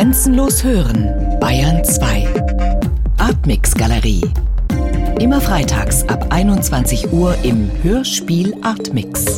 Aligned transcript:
Grenzenlos 0.00 0.64
hören, 0.64 1.38
Bayern 1.40 1.84
2. 1.84 2.26
Artmix 3.18 3.74
Galerie. 3.74 4.22
Immer 5.18 5.42
freitags 5.42 6.08
ab 6.08 6.28
21 6.30 7.12
Uhr 7.12 7.36
im 7.42 7.70
Hörspiel 7.82 8.54
Artmix. 8.62 9.36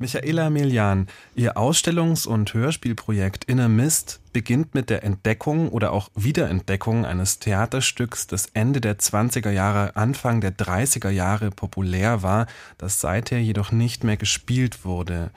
Michaela 0.00 0.48
Milian, 0.48 1.08
Ihr 1.34 1.58
Ausstellungs- 1.58 2.26
und 2.26 2.54
Hörspielprojekt 2.54 3.44
Inner 3.44 3.68
Mist 3.68 4.20
beginnt 4.32 4.74
mit 4.74 4.88
der 4.88 5.04
Entdeckung 5.04 5.68
oder 5.68 5.92
auch 5.92 6.08
Wiederentdeckung 6.14 7.04
eines 7.04 7.38
Theaterstücks, 7.38 8.26
das 8.26 8.46
Ende 8.54 8.80
der 8.80 8.98
20er 8.98 9.50
Jahre, 9.50 9.94
Anfang 9.94 10.40
der 10.40 10.56
30er 10.56 11.10
Jahre 11.10 11.50
populär 11.50 12.22
war, 12.22 12.46
das 12.78 13.02
seither 13.02 13.42
jedoch 13.42 13.72
nicht 13.72 14.04
mehr 14.04 14.16
gespielt 14.16 14.86
wurde. 14.86 15.32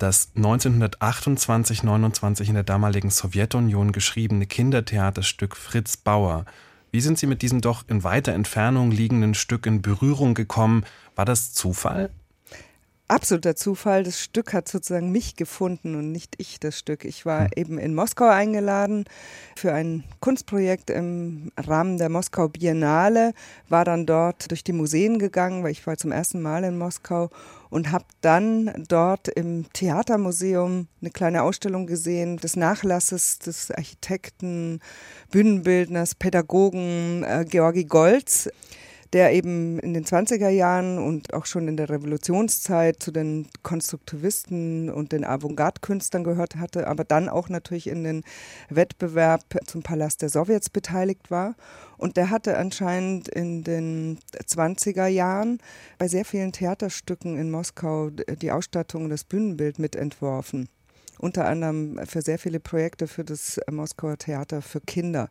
Das 0.00 0.32
1928-29 0.34 2.48
in 2.48 2.54
der 2.54 2.62
damaligen 2.62 3.10
Sowjetunion 3.10 3.92
geschriebene 3.92 4.46
Kindertheaterstück 4.46 5.54
Fritz 5.54 5.98
Bauer. 5.98 6.46
Wie 6.90 7.02
sind 7.02 7.18
Sie 7.18 7.26
mit 7.26 7.42
diesem 7.42 7.60
doch 7.60 7.84
in 7.86 8.02
weiter 8.02 8.32
Entfernung 8.32 8.92
liegenden 8.92 9.34
Stück 9.34 9.66
in 9.66 9.82
Berührung 9.82 10.32
gekommen? 10.32 10.86
War 11.16 11.26
das 11.26 11.52
Zufall? 11.52 12.08
Absoluter 13.10 13.56
Zufall. 13.56 14.04
Das 14.04 14.20
Stück 14.20 14.52
hat 14.52 14.68
sozusagen 14.68 15.10
mich 15.10 15.36
gefunden 15.36 15.94
und 15.96 16.12
nicht 16.12 16.34
ich 16.38 16.60
das 16.60 16.78
Stück. 16.78 17.04
Ich 17.04 17.26
war 17.26 17.44
hm. 17.44 17.50
eben 17.56 17.78
in 17.78 17.94
Moskau 17.94 18.28
eingeladen 18.28 19.04
für 19.56 19.72
ein 19.72 20.04
Kunstprojekt 20.20 20.90
im 20.90 21.52
Rahmen 21.56 21.98
der 21.98 22.08
Moskau 22.08 22.48
Biennale, 22.48 23.34
war 23.68 23.84
dann 23.84 24.06
dort 24.06 24.50
durch 24.50 24.64
die 24.64 24.72
Museen 24.72 25.18
gegangen, 25.18 25.62
weil 25.62 25.72
ich 25.72 25.86
war 25.86 25.96
zum 25.96 26.12
ersten 26.12 26.40
Mal 26.40 26.64
in 26.64 26.78
Moskau 26.78 27.30
und 27.68 27.92
habe 27.92 28.04
dann 28.20 28.84
dort 28.88 29.28
im 29.28 29.66
Theatermuseum 29.72 30.88
eine 31.00 31.10
kleine 31.10 31.42
Ausstellung 31.42 31.86
gesehen 31.86 32.36
des 32.38 32.56
Nachlasses 32.56 33.38
des 33.38 33.70
Architekten, 33.70 34.80
Bühnenbildners, 35.30 36.14
Pädagogen 36.14 37.24
äh, 37.24 37.44
Georgi 37.48 37.84
Goltz 37.84 38.48
der 39.12 39.32
eben 39.32 39.80
in 39.80 39.92
den 39.92 40.04
20er 40.04 40.48
Jahren 40.48 40.98
und 40.98 41.34
auch 41.34 41.46
schon 41.46 41.66
in 41.66 41.76
der 41.76 41.88
Revolutionszeit 41.88 43.02
zu 43.02 43.10
den 43.10 43.48
Konstruktivisten 43.62 44.88
und 44.88 45.10
den 45.10 45.24
Avantgarde-Künstlern 45.24 46.22
gehört 46.22 46.56
hatte, 46.56 46.86
aber 46.86 47.02
dann 47.04 47.28
auch 47.28 47.48
natürlich 47.48 47.88
in 47.88 48.04
den 48.04 48.22
Wettbewerb 48.68 49.42
zum 49.66 49.82
Palast 49.82 50.22
der 50.22 50.28
Sowjets 50.28 50.70
beteiligt 50.70 51.30
war. 51.30 51.56
Und 51.96 52.16
der 52.16 52.30
hatte 52.30 52.56
anscheinend 52.56 53.28
in 53.28 53.64
den 53.64 54.20
20er 54.32 55.06
Jahren 55.06 55.58
bei 55.98 56.06
sehr 56.06 56.24
vielen 56.24 56.52
Theaterstücken 56.52 57.36
in 57.36 57.50
Moskau 57.50 58.10
die 58.10 58.52
Ausstattung 58.52 59.04
und 59.04 59.10
das 59.10 59.24
Bühnenbild 59.24 59.80
mitentworfen. 59.80 60.68
Unter 61.18 61.46
anderem 61.46 62.00
für 62.06 62.22
sehr 62.22 62.38
viele 62.38 62.60
Projekte 62.60 63.06
für 63.08 63.24
das 63.24 63.60
Moskauer 63.70 64.16
Theater 64.16 64.62
für 64.62 64.80
Kinder. 64.80 65.28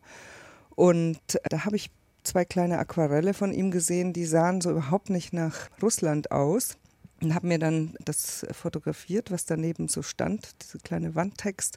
Und 0.76 1.18
da 1.48 1.64
habe 1.64 1.76
ich 1.76 1.90
zwei 2.22 2.44
kleine 2.44 2.78
Aquarelle 2.78 3.34
von 3.34 3.52
ihm 3.52 3.70
gesehen, 3.70 4.12
die 4.12 4.24
sahen 4.24 4.60
so 4.60 4.70
überhaupt 4.70 5.10
nicht 5.10 5.32
nach 5.32 5.68
Russland 5.82 6.30
aus. 6.30 6.76
Und 7.22 7.34
habe 7.34 7.48
mir 7.48 7.58
dann 7.58 7.94
das 8.02 8.46
fotografiert, 8.52 9.30
was 9.30 9.44
daneben 9.44 9.88
so 9.88 10.00
stand, 10.00 10.56
diese 10.62 10.78
kleine 10.78 11.14
Wandtext 11.14 11.76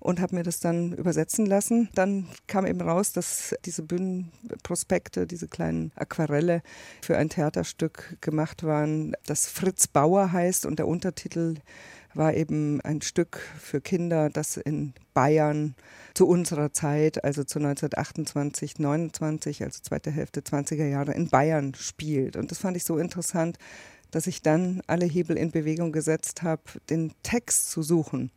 und 0.00 0.20
habe 0.20 0.34
mir 0.34 0.42
das 0.42 0.60
dann 0.60 0.92
übersetzen 0.94 1.46
lassen. 1.46 1.88
Dann 1.94 2.26
kam 2.46 2.66
eben 2.66 2.80
raus, 2.80 3.12
dass 3.12 3.54
diese 3.64 3.82
Bühnenprospekte, 3.82 5.26
diese 5.26 5.46
kleinen 5.46 5.92
Aquarelle 5.94 6.62
für 7.02 7.16
ein 7.16 7.28
Theaterstück 7.28 8.16
gemacht 8.20 8.64
waren, 8.64 9.14
das 9.26 9.46
Fritz 9.46 9.86
Bauer 9.86 10.32
heißt 10.32 10.66
und 10.66 10.78
der 10.78 10.88
Untertitel 10.88 11.56
war 12.14 12.34
eben 12.34 12.80
ein 12.80 13.02
Stück 13.02 13.40
für 13.58 13.80
Kinder, 13.80 14.30
das 14.30 14.56
in 14.56 14.94
Bayern 15.14 15.74
zu 16.14 16.26
unserer 16.26 16.72
Zeit, 16.72 17.24
also 17.24 17.44
zu 17.44 17.58
1928, 17.58 18.78
29, 18.78 19.62
also 19.62 19.80
zweite 19.82 20.10
Hälfte 20.10 20.40
20er 20.40 20.86
Jahre 20.86 21.12
in 21.12 21.28
Bayern 21.28 21.74
spielt. 21.74 22.36
Und 22.36 22.50
das 22.50 22.58
fand 22.58 22.76
ich 22.76 22.84
so 22.84 22.98
interessant, 22.98 23.58
dass 24.10 24.26
ich 24.26 24.42
dann 24.42 24.82
alle 24.86 25.06
Hebel 25.06 25.36
in 25.36 25.50
Bewegung 25.50 25.92
gesetzt 25.92 26.42
habe, 26.42 26.62
den 26.88 27.12
Text 27.22 27.70
zu 27.70 27.82
suchen. 27.82 28.30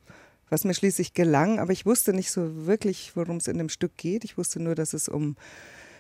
Was 0.50 0.66
mir 0.66 0.76
schließlich 0.76 1.16
gelang, 1.16 1.60
aber 1.60 1.72
ich 1.72 1.86
wusste 1.86 2.14
nicht 2.14 2.30
so 2.30 2.68
wirklich, 2.68 3.16
worum 3.16 3.38
es 3.38 3.48
in 3.48 3.58
dem 3.58 3.70
Stück 3.70 3.98
geht. 3.98 4.24
Ich 4.24 4.38
wusste 4.38 4.62
nur, 4.62 4.76
dass 4.76 4.94
es 4.94 5.10
um 5.10 5.36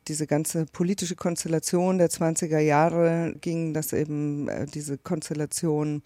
diese 0.07 0.27
ganze 0.27 0.65
politische 0.65 1.15
Konstellation 1.15 1.97
der 1.97 2.09
20er 2.09 2.59
Jahre 2.59 3.33
ging, 3.41 3.73
dass 3.73 3.93
eben 3.93 4.47
äh, 4.49 4.65
diese 4.65 4.97
Konstellation 4.97 6.03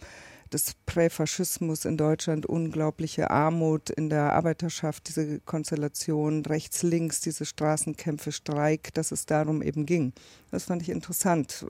des 0.54 0.74
Präfaschismus 0.86 1.86
in 1.86 1.98
Deutschland, 1.98 2.46
unglaubliche 2.46 3.30
Armut 3.32 3.90
in 3.90 4.10
der 4.10 4.34
Arbeiterschaft, 4.34 5.08
diese 5.10 5.40
Konstellation 5.42 6.46
rechts-links, 6.46 7.22
diese 7.22 7.46
Straßenkämpfe, 7.46 8.32
Streik, 8.32 8.94
dass 8.94 9.12
es 9.12 9.26
darum 9.26 9.62
eben 9.62 9.86
ging. 9.86 10.14
Das 10.52 10.66
fand 10.66 10.82
ich 10.82 10.90
interessant, 10.90 11.66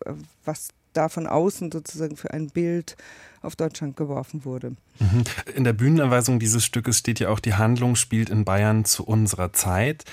was 0.45 0.69
da 0.93 1.09
von 1.09 1.27
außen 1.27 1.71
sozusagen 1.71 2.17
für 2.17 2.31
ein 2.31 2.47
Bild 2.47 2.97
auf 3.41 3.55
Deutschland 3.55 3.95
geworfen 3.95 4.45
wurde. 4.45 4.71
Mhm. 4.99 5.23
In 5.55 5.63
der 5.63 5.73
Bühnenanweisung 5.73 6.39
dieses 6.39 6.65
Stückes 6.65 6.97
steht 6.97 7.19
ja 7.19 7.29
auch, 7.29 7.39
die 7.39 7.53
Handlung 7.53 7.95
spielt 7.95 8.29
in 8.29 8.45
Bayern 8.45 8.83
zu 8.83 9.03
unserer 9.05 9.53
Zeit. 9.53 10.05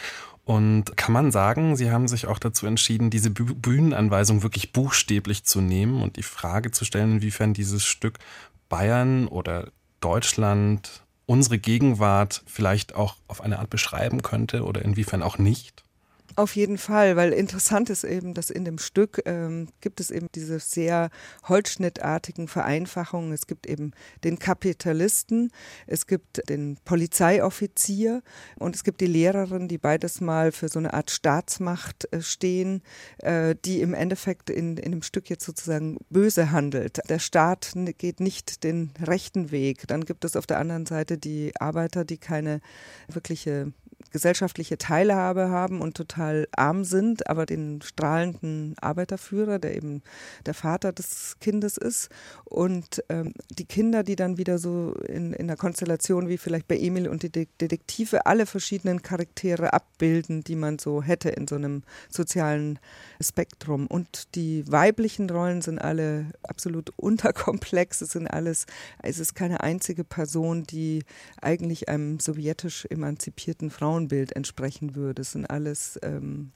Und 0.45 0.99
kann 0.99 1.15
man 1.15 1.33
sagen, 1.33 1.75
Sie 1.75 1.91
haben 1.91 2.07
sich 2.07 2.27
auch 2.27 2.39
dazu 2.39 2.67
entschieden, 2.67 3.09
diese 3.09 3.31
Bühnenanweisung 3.31 4.43
wirklich 4.43 4.73
buchstäblich 4.73 5.45
zu 5.45 5.63
nehmen 5.63 6.03
und 6.03 6.17
die 6.17 6.23
Frage 6.23 6.71
zu 6.71 6.85
stellen, 6.85 7.13
inwiefern 7.13 7.55
dieses 7.55 7.83
Stück 7.83 8.19
Bayern 8.75 9.29
oder 9.29 9.69
Deutschland 10.01 11.05
unsere 11.27 11.59
Gegenwart 11.59 12.43
vielleicht 12.45 12.97
auch 12.97 13.15
auf 13.29 13.41
eine 13.41 13.61
Art 13.61 13.71
beschreiben 13.71 14.23
könnte 14.23 14.65
oder 14.65 14.83
inwiefern 14.83 15.23
auch 15.23 15.39
nicht? 15.39 15.85
Auf 16.37 16.57
jeden 16.57 16.79
Fall, 16.79 17.15
weil 17.15 17.33
interessant 17.33 17.91
ist 17.91 18.03
eben, 18.03 18.35
dass 18.35 18.51
in 18.51 18.65
dem 18.65 18.79
Stück 18.79 19.23
ähm, 19.25 19.69
gibt 19.81 20.01
es 20.01 20.11
eben 20.11 20.27
diese 20.35 20.59
sehr 20.59 21.11
holzschnittartigen 21.49 22.49
Vereinfachungen. 22.49 23.33
Es 23.33 23.47
gibt 23.47 23.69
eben 23.69 23.93
den 24.25 24.41
Kapitalisten, 24.41 25.53
es 25.87 26.09
gibt 26.09 26.49
den 26.49 26.77
Polizeioffizier 26.85 28.23
und 28.59 28.75
es 28.75 28.83
gibt 28.83 29.01
die 29.01 29.07
Lehrerin, 29.07 29.69
die 29.69 29.79
beides 29.79 30.21
mal 30.21 30.51
für 30.51 30.69
so 30.69 30.81
eine 30.81 30.93
Art 30.93 31.13
Staatsmacht 31.13 32.13
äh, 32.13 32.21
stehen, 32.21 32.83
äh, 33.19 33.55
die 33.65 33.81
im 33.81 33.95
Endeffekt 33.95 34.51
in, 34.51 34.77
in 34.77 34.91
dem 34.91 35.03
Stück 35.03 35.31
jetzt 35.31 35.45
sozusagen 35.45 35.99
böse 36.11 36.51
handelt. 36.51 36.99
Der 37.09 37.21
Staat 37.21 37.75
geht 37.99 38.19
nicht 38.19 38.65
den 38.65 38.91
rechten 39.01 39.53
Weg. 39.53 39.87
Dann 39.87 40.05
gibt 40.05 40.25
es 40.25 40.35
auf 40.35 40.47
der 40.47 40.59
anderen 40.59 40.87
Seite 40.87 41.17
die 41.17 41.53
Arbeiter, 41.61 42.05
die 42.05 42.19
keine 42.19 42.61
wirkliche 43.07 43.73
gesellschaftliche 44.15 44.79
Teilhabe 44.79 45.51
haben 45.51 45.81
und 45.81 45.97
total 45.97 46.47
arm 46.57 46.85
sind, 46.85 47.29
aber 47.29 47.47
den 47.47 47.83
strahlenden 47.83 48.77
Arbeiterführer, 48.81 49.59
der 49.59 49.75
eben 49.75 50.03
der 50.47 50.55
Vater 50.55 50.93
des 50.93 51.37
Kindes 51.41 51.77
ist. 51.77 52.11
Und 52.45 53.03
ähm, 53.09 53.35
die 53.51 53.65
Kinder, 53.65 54.05
die 54.05 54.15
dann 54.15 54.39
wieder 54.39 54.59
so 54.59 54.95
in, 55.09 55.33
in 55.33 55.47
einer 55.51 55.57
Konstellation 55.57 56.29
wie 56.29 56.39
vielleicht 56.39 56.69
bei 56.69 56.79
Emil 56.79 57.09
und 57.09 57.25
die 57.25 57.49
Detektive 57.61 58.25
alle 58.27 58.47
verschiedenen 58.47 59.03
Charaktere 59.03 59.73
abbilden, 59.73 60.45
die 60.45 60.55
man 60.55 60.79
so 60.79 61.03
hätte 61.03 61.31
in 61.31 61.49
so 61.49 61.57
einem 61.57 61.83
sozialen 62.09 62.79
Spektrum. 63.21 63.89
Und 63.89 64.37
die 64.37 64.63
weiblichen 64.71 65.29
Rollen 65.29 65.61
sind 65.61 65.81
alle 65.81 66.27
absolut 66.45 66.91
unterkomplex. 66.97 68.01
Es 68.01 68.13
sind 68.13 68.29
alles, 68.29 68.67
es 69.03 69.19
ist 69.19 69.35
keine 69.35 69.61
einzige 69.65 70.05
Person, 70.05 70.63
die 70.63 71.03
eigentlich 71.43 71.89
einem 71.89 72.21
sowjetisch 72.21 72.87
emanzipierten 72.91 73.71
Frauen 73.71 74.04
Frauenbild 74.05 74.37
entsprechen 74.37 74.95
würde. 74.95 75.23
Es 75.23 75.33
sind 75.33 75.47
alles 75.47 75.99
ähm, 76.03 76.53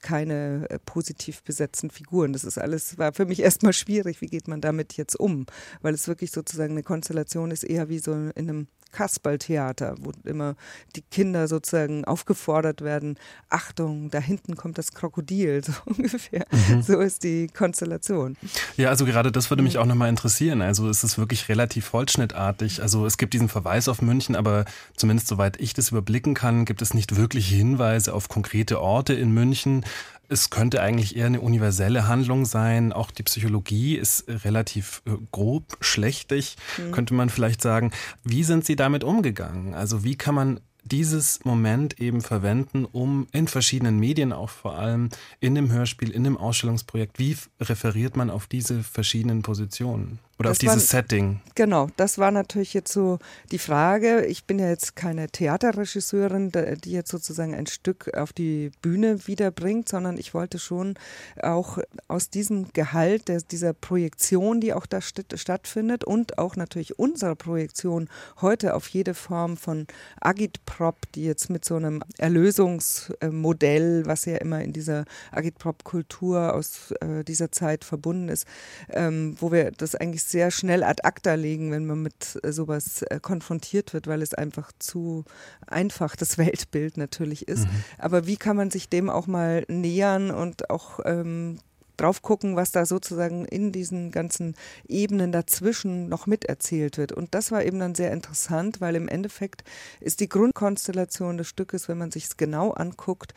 keine 0.00 0.66
äh, 0.70 0.78
positiv 0.78 1.42
besetzten 1.42 1.90
Figuren. 1.90 2.32
Das 2.32 2.44
ist 2.44 2.58
alles, 2.58 2.98
war 2.98 3.12
für 3.12 3.26
mich 3.26 3.40
erstmal 3.42 3.72
schwierig, 3.72 4.20
wie 4.20 4.26
geht 4.26 4.48
man 4.48 4.60
damit 4.60 4.94
jetzt 4.94 5.18
um? 5.18 5.46
Weil 5.82 5.94
es 5.94 6.08
wirklich 6.08 6.30
sozusagen 6.30 6.72
eine 6.72 6.82
Konstellation 6.82 7.50
ist, 7.50 7.64
eher 7.64 7.88
wie 7.88 7.98
so 7.98 8.12
in 8.12 8.32
einem 8.36 8.66
Kasperltheater, 8.92 9.96
wo 10.00 10.12
immer 10.24 10.54
die 10.94 11.02
Kinder 11.02 11.48
sozusagen 11.48 12.04
aufgefordert 12.04 12.82
werden, 12.82 13.18
Achtung, 13.48 14.10
da 14.10 14.18
hinten 14.18 14.56
kommt 14.56 14.78
das 14.78 14.92
Krokodil, 14.92 15.62
so 15.64 15.72
ungefähr. 15.84 16.46
Mhm. 16.50 16.82
So 16.82 17.00
ist 17.00 17.24
die 17.24 17.48
Konstellation. 17.48 18.36
Ja, 18.76 18.88
also 18.88 19.04
gerade 19.04 19.32
das 19.32 19.50
würde 19.50 19.62
mich 19.62 19.74
mhm. 19.74 19.80
auch 19.80 19.86
nochmal 19.86 20.08
interessieren. 20.08 20.62
Also 20.62 20.88
es 20.88 21.04
ist 21.04 21.18
wirklich 21.18 21.48
relativ 21.48 21.92
holzschnittartig. 21.92 22.82
Also 22.82 23.06
es 23.06 23.18
gibt 23.18 23.34
diesen 23.34 23.48
Verweis 23.48 23.88
auf 23.88 24.02
München, 24.02 24.36
aber 24.36 24.64
zumindest 24.96 25.28
soweit 25.28 25.60
ich 25.60 25.74
das 25.74 25.90
überblicken 25.90 26.34
kann, 26.34 26.64
gibt 26.64 26.82
es 26.82 26.94
nicht 26.94 27.16
wirklich 27.16 27.48
Hinweise 27.48 28.14
auf 28.14 28.28
konkrete 28.28 28.80
Orte 28.80 29.14
in 29.14 29.32
München. 29.32 29.84
Es 30.28 30.50
könnte 30.50 30.82
eigentlich 30.82 31.16
eher 31.16 31.26
eine 31.26 31.40
universelle 31.40 32.08
Handlung 32.08 32.44
sein. 32.44 32.92
Auch 32.92 33.10
die 33.10 33.22
Psychologie 33.22 33.96
ist 33.96 34.24
relativ 34.28 35.02
äh, 35.06 35.12
grob, 35.30 35.76
schlechtig, 35.80 36.56
mhm. 36.78 36.92
könnte 36.92 37.14
man 37.14 37.30
vielleicht 37.30 37.62
sagen. 37.62 37.92
Wie 38.24 38.42
sind 38.42 38.64
Sie 38.64 38.76
damit 38.76 39.04
umgegangen? 39.04 39.74
Also 39.74 40.04
wie 40.04 40.16
kann 40.16 40.34
man 40.34 40.60
dieses 40.86 41.44
Moment 41.44 42.00
eben 42.00 42.20
verwenden, 42.20 42.84
um 42.84 43.26
in 43.32 43.48
verschiedenen 43.48 43.98
Medien 43.98 44.32
auch 44.32 44.50
vor 44.50 44.78
allem, 44.78 45.08
in 45.40 45.54
dem 45.54 45.72
Hörspiel, 45.72 46.10
in 46.10 46.24
dem 46.24 46.36
Ausstellungsprojekt, 46.36 47.18
wie 47.18 47.36
referiert 47.60 48.16
man 48.16 48.30
auf 48.30 48.46
diese 48.46 48.82
verschiedenen 48.82 49.42
Positionen? 49.42 50.20
Oder 50.38 50.50
das 50.50 50.56
auf 50.56 50.58
dieses 50.58 50.92
war, 50.92 51.00
Setting. 51.00 51.40
Genau, 51.54 51.88
das 51.96 52.18
war 52.18 52.30
natürlich 52.30 52.74
jetzt 52.74 52.92
so 52.92 53.18
die 53.50 53.58
Frage. 53.58 54.26
Ich 54.26 54.44
bin 54.44 54.58
ja 54.58 54.68
jetzt 54.68 54.94
keine 54.94 55.28
Theaterregisseurin, 55.28 56.52
die 56.84 56.92
jetzt 56.92 57.10
sozusagen 57.10 57.54
ein 57.54 57.66
Stück 57.66 58.14
auf 58.14 58.34
die 58.34 58.70
Bühne 58.82 59.26
wiederbringt, 59.26 59.88
sondern 59.88 60.18
ich 60.18 60.34
wollte 60.34 60.58
schon 60.58 60.94
auch 61.42 61.78
aus 62.08 62.28
diesem 62.28 62.70
Gehalt, 62.74 63.28
der, 63.28 63.40
dieser 63.40 63.72
Projektion, 63.72 64.60
die 64.60 64.74
auch 64.74 64.84
da 64.84 65.00
st 65.00 65.24
stattfindet 65.36 66.04
und 66.04 66.36
auch 66.36 66.56
natürlich 66.56 66.98
unserer 66.98 67.34
Projektion 67.34 68.08
heute 68.42 68.74
auf 68.74 68.88
jede 68.88 69.14
Form 69.14 69.56
von 69.56 69.86
Agitprop, 70.20 70.96
die 71.14 71.24
jetzt 71.24 71.48
mit 71.48 71.64
so 71.64 71.76
einem 71.76 72.02
Erlösungsmodell, 72.18 74.04
was 74.04 74.26
ja 74.26 74.36
immer 74.36 74.60
in 74.60 74.74
dieser 74.74 75.06
Agitprop-Kultur 75.32 76.52
aus 76.52 76.90
äh, 77.00 77.24
dieser 77.24 77.50
Zeit 77.50 77.84
verbunden 77.84 78.28
ist, 78.28 78.46
ähm, 78.90 79.36
wo 79.40 79.50
wir 79.50 79.70
das 79.70 79.94
eigentlich 79.94 80.25
sehr 80.30 80.50
schnell 80.50 80.82
ad 80.82 81.02
acta 81.04 81.34
legen, 81.34 81.70
wenn 81.70 81.86
man 81.86 82.02
mit 82.02 82.38
äh, 82.42 82.52
sowas 82.52 83.02
äh, 83.02 83.20
konfrontiert 83.20 83.94
wird, 83.94 84.06
weil 84.06 84.22
es 84.22 84.34
einfach 84.34 84.72
zu 84.78 85.24
einfach 85.66 86.16
das 86.16 86.38
Weltbild 86.38 86.96
natürlich 86.96 87.48
ist. 87.48 87.64
Mhm. 87.64 87.84
Aber 87.98 88.26
wie 88.26 88.36
kann 88.36 88.56
man 88.56 88.70
sich 88.70 88.88
dem 88.88 89.08
auch 89.08 89.26
mal 89.26 89.64
nähern 89.68 90.30
und 90.30 90.70
auch 90.70 91.00
ähm, 91.04 91.58
drauf 91.96 92.22
gucken, 92.22 92.56
was 92.56 92.72
da 92.72 92.86
sozusagen 92.86 93.44
in 93.46 93.72
diesen 93.72 94.10
ganzen 94.10 94.54
Ebenen 94.86 95.32
dazwischen 95.32 96.08
noch 96.08 96.26
miterzählt 96.26 96.98
wird. 96.98 97.12
Und 97.12 97.34
das 97.34 97.50
war 97.52 97.64
eben 97.64 97.78
dann 97.78 97.94
sehr 97.94 98.12
interessant, 98.12 98.80
weil 98.80 98.96
im 98.96 99.08
Endeffekt 99.08 99.64
ist 100.00 100.20
die 100.20 100.28
Grundkonstellation 100.28 101.38
des 101.38 101.48
Stückes, 101.48 101.88
wenn 101.88 101.98
man 101.98 102.10
sich 102.10 102.24
es 102.24 102.36
genau 102.36 102.72
anguckt, 102.72 103.34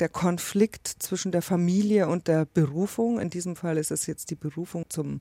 der 0.00 0.08
Konflikt 0.08 0.88
zwischen 0.88 1.32
der 1.32 1.42
Familie 1.42 2.08
und 2.08 2.26
der 2.26 2.44
Berufung. 2.44 3.20
In 3.20 3.30
diesem 3.30 3.56
Fall 3.56 3.76
ist 3.78 3.90
es 3.90 4.06
jetzt 4.06 4.30
die 4.30 4.34
Berufung 4.34 4.86
zum 4.88 5.20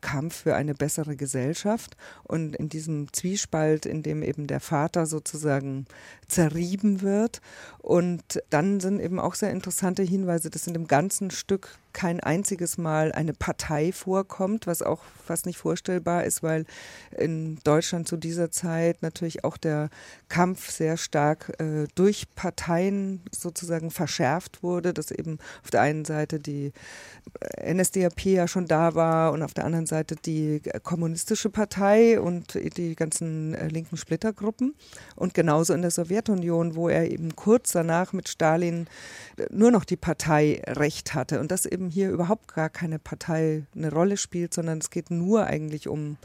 Kampf 0.00 0.42
für 0.42 0.54
eine 0.54 0.74
bessere 0.74 1.16
Gesellschaft. 1.16 1.96
Und 2.24 2.56
in 2.56 2.68
diesem 2.68 3.12
Zwiespalt, 3.12 3.86
in 3.86 4.02
dem 4.02 4.22
eben 4.22 4.46
der 4.46 4.60
Vater 4.60 5.06
sozusagen 5.06 5.86
zerrieben 6.26 7.00
wird. 7.00 7.40
Und 7.78 8.42
dann 8.50 8.80
sind 8.80 9.00
eben 9.00 9.18
auch 9.18 9.34
sehr 9.34 9.50
interessante 9.50 10.02
Hinweise, 10.02 10.50
dass 10.50 10.66
in 10.66 10.74
dem 10.74 10.86
ganzen 10.86 11.30
Stück 11.30 11.78
kein 11.94 12.20
einziges 12.20 12.78
Mal 12.78 13.12
eine 13.12 13.32
Partei 13.32 13.92
vorkommt, 13.92 14.66
was 14.66 14.82
auch 14.82 15.02
fast 15.24 15.46
nicht 15.46 15.56
vorstellbar 15.56 16.24
ist, 16.24 16.42
weil 16.42 16.64
in 17.16 17.58
Deutschland 17.64 18.06
zu 18.06 18.16
dieser 18.16 18.50
Zeit 18.50 19.02
natürlich 19.02 19.42
auch 19.42 19.56
der 19.56 19.88
Kampf 20.28 20.70
sehr 20.70 20.96
stark 20.96 21.58
äh, 21.58 21.86
durch 21.94 22.26
Parteien 22.34 23.22
sozusagen 23.32 23.90
verschärft 23.90 24.17
wurde, 24.62 24.92
dass 24.92 25.10
eben 25.10 25.38
auf 25.62 25.70
der 25.70 25.82
einen 25.82 26.04
Seite 26.04 26.38
die 26.38 26.72
NSDAP 27.62 28.24
ja 28.24 28.48
schon 28.48 28.66
da 28.66 28.94
war 28.94 29.32
und 29.32 29.42
auf 29.42 29.54
der 29.54 29.64
anderen 29.64 29.86
Seite 29.86 30.16
die 30.16 30.62
kommunistische 30.82 31.50
Partei 31.50 32.20
und 32.20 32.54
die 32.54 32.94
ganzen 32.94 33.54
äh, 33.54 33.68
linken 33.68 33.96
Splittergruppen. 33.96 34.74
Und 35.16 35.34
genauso 35.34 35.74
in 35.74 35.82
der 35.82 35.90
Sowjetunion, 35.90 36.74
wo 36.74 36.88
er 36.88 37.10
eben 37.10 37.36
kurz 37.36 37.72
danach 37.72 38.12
mit 38.12 38.28
Stalin 38.28 38.86
äh, 39.36 39.46
nur 39.50 39.70
noch 39.70 39.84
die 39.84 39.96
Partei 39.96 40.62
Recht 40.66 41.14
hatte. 41.14 41.40
Und 41.40 41.50
das 41.50 41.66
eben 41.66 41.90
hier 41.90 42.10
überhaupt 42.10 42.54
gar 42.54 42.70
keine 42.70 42.98
Partei 42.98 43.64
eine 43.74 43.92
Rolle 43.92 44.16
spielt, 44.16 44.54
sondern 44.54 44.78
es 44.78 44.90
geht 44.90 45.10
nur 45.10 45.46
eigentlich 45.46 45.88
um 45.88 46.16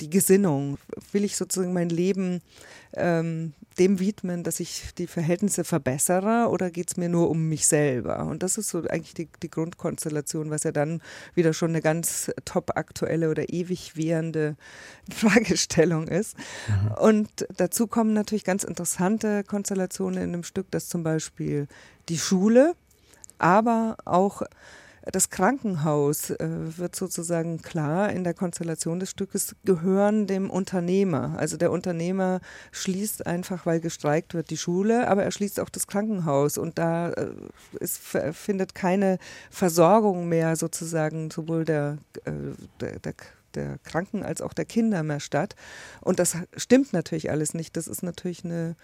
die 0.00 0.10
Gesinnung. 0.10 0.78
Will 1.12 1.24
ich 1.24 1.36
sozusagen 1.36 1.72
mein 1.72 1.88
Leben 1.88 2.40
ähm, 2.94 3.52
dem 3.78 4.00
widmen, 4.00 4.42
dass 4.42 4.60
ich 4.60 4.94
die 4.96 5.06
Verhältnisse 5.06 5.64
verbessere 5.64 6.48
oder 6.50 6.70
geht 6.70 6.90
es 6.90 6.96
mir 6.96 7.08
nur 7.08 7.30
um 7.30 7.48
mich 7.48 7.66
selber? 7.66 8.26
Und 8.26 8.42
das 8.42 8.58
ist 8.58 8.70
so 8.70 8.78
eigentlich 8.80 9.14
die, 9.14 9.28
die 9.42 9.50
Grundkonstellation, 9.50 10.50
was 10.50 10.64
ja 10.64 10.72
dann 10.72 11.00
wieder 11.34 11.52
schon 11.52 11.70
eine 11.70 11.80
ganz 11.80 12.30
top 12.44 12.76
aktuelle 12.76 13.30
oder 13.30 13.48
ewig 13.52 13.96
währende 13.96 14.56
Fragestellung 15.10 16.08
ist. 16.08 16.36
Mhm. 16.68 16.92
Und 16.98 17.46
dazu 17.56 17.86
kommen 17.86 18.12
natürlich 18.12 18.44
ganz 18.44 18.64
interessante 18.64 19.44
Konstellationen 19.44 20.22
in 20.22 20.32
dem 20.32 20.44
Stück, 20.44 20.70
dass 20.70 20.88
zum 20.88 21.02
Beispiel 21.02 21.68
die 22.08 22.18
Schule, 22.18 22.74
aber 23.38 23.96
auch 24.04 24.42
das 25.12 25.30
Krankenhaus 25.30 26.30
äh, 26.30 26.48
wird 26.76 26.96
sozusagen 26.96 27.62
klar 27.62 28.10
in 28.10 28.24
der 28.24 28.34
Konstellation 28.34 29.00
des 29.00 29.10
Stückes 29.10 29.56
gehören 29.64 30.26
dem 30.26 30.50
Unternehmer. 30.50 31.34
Also 31.38 31.56
der 31.56 31.70
Unternehmer 31.70 32.40
schließt 32.72 33.26
einfach, 33.26 33.66
weil 33.66 33.80
gestreikt 33.80 34.34
wird, 34.34 34.50
die 34.50 34.56
Schule, 34.56 35.08
aber 35.08 35.22
er 35.22 35.30
schließt 35.30 35.60
auch 35.60 35.70
das 35.70 35.86
Krankenhaus 35.86 36.58
und 36.58 36.78
da 36.78 37.10
äh, 37.10 37.30
ist, 37.80 37.98
findet 38.32 38.74
keine 38.74 39.18
Versorgung 39.50 40.28
mehr 40.28 40.56
sozusagen 40.56 41.30
sowohl 41.30 41.64
der, 41.64 41.98
äh, 42.24 42.32
der, 42.80 42.98
der 42.98 43.14
der 43.54 43.78
Kranken 43.84 44.22
als 44.22 44.42
auch 44.42 44.52
der 44.52 44.64
Kinder 44.64 45.02
mehr 45.02 45.20
statt. 45.20 45.54
Und 46.00 46.18
das 46.18 46.36
stimmt 46.56 46.92
natürlich 46.92 47.30
alles 47.30 47.54
nicht. 47.54 47.76
Das 47.76 47.88
ist 47.88 48.02
natürlich 48.02 48.44
eine 48.44 48.76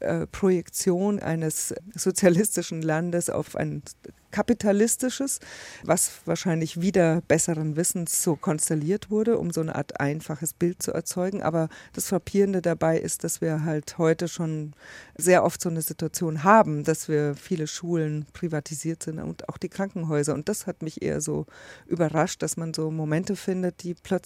äh, 0.00 0.26
Projektion 0.26 1.20
eines 1.20 1.74
sozialistischen 1.94 2.82
Landes 2.82 3.30
auf 3.30 3.56
ein 3.56 3.82
kapitalistisches, 4.30 5.40
was 5.82 6.20
wahrscheinlich 6.24 6.80
wieder 6.80 7.20
besseren 7.22 7.76
Wissens 7.76 8.22
so 8.22 8.36
konstelliert 8.36 9.10
wurde, 9.10 9.38
um 9.38 9.50
so 9.50 9.60
eine 9.60 9.74
Art 9.74 10.00
einfaches 10.00 10.54
Bild 10.54 10.82
zu 10.82 10.92
erzeugen. 10.92 11.42
Aber 11.42 11.68
das 11.92 12.08
Frappierende 12.08 12.62
dabei 12.62 12.98
ist, 12.98 13.24
dass 13.24 13.40
wir 13.40 13.64
halt 13.64 13.98
heute 13.98 14.28
schon 14.28 14.72
sehr 15.16 15.44
oft 15.44 15.60
so 15.60 15.68
eine 15.68 15.82
Situation 15.82 16.44
haben, 16.44 16.84
dass 16.84 17.08
wir 17.08 17.34
viele 17.34 17.66
Schulen 17.66 18.26
privatisiert 18.32 19.02
sind 19.02 19.18
und 19.18 19.48
auch 19.48 19.58
die 19.58 19.68
Krankenhäuser. 19.68 20.34
Und 20.34 20.48
das 20.48 20.66
hat 20.66 20.82
mich 20.82 21.02
eher 21.02 21.20
so 21.20 21.46
überrascht, 21.86 22.42
dass 22.42 22.56
man 22.56 22.72
so 22.72 22.90
Momente 22.90 23.36
findet, 23.36 23.82
die 23.82 23.94
plötzlich 23.94 24.19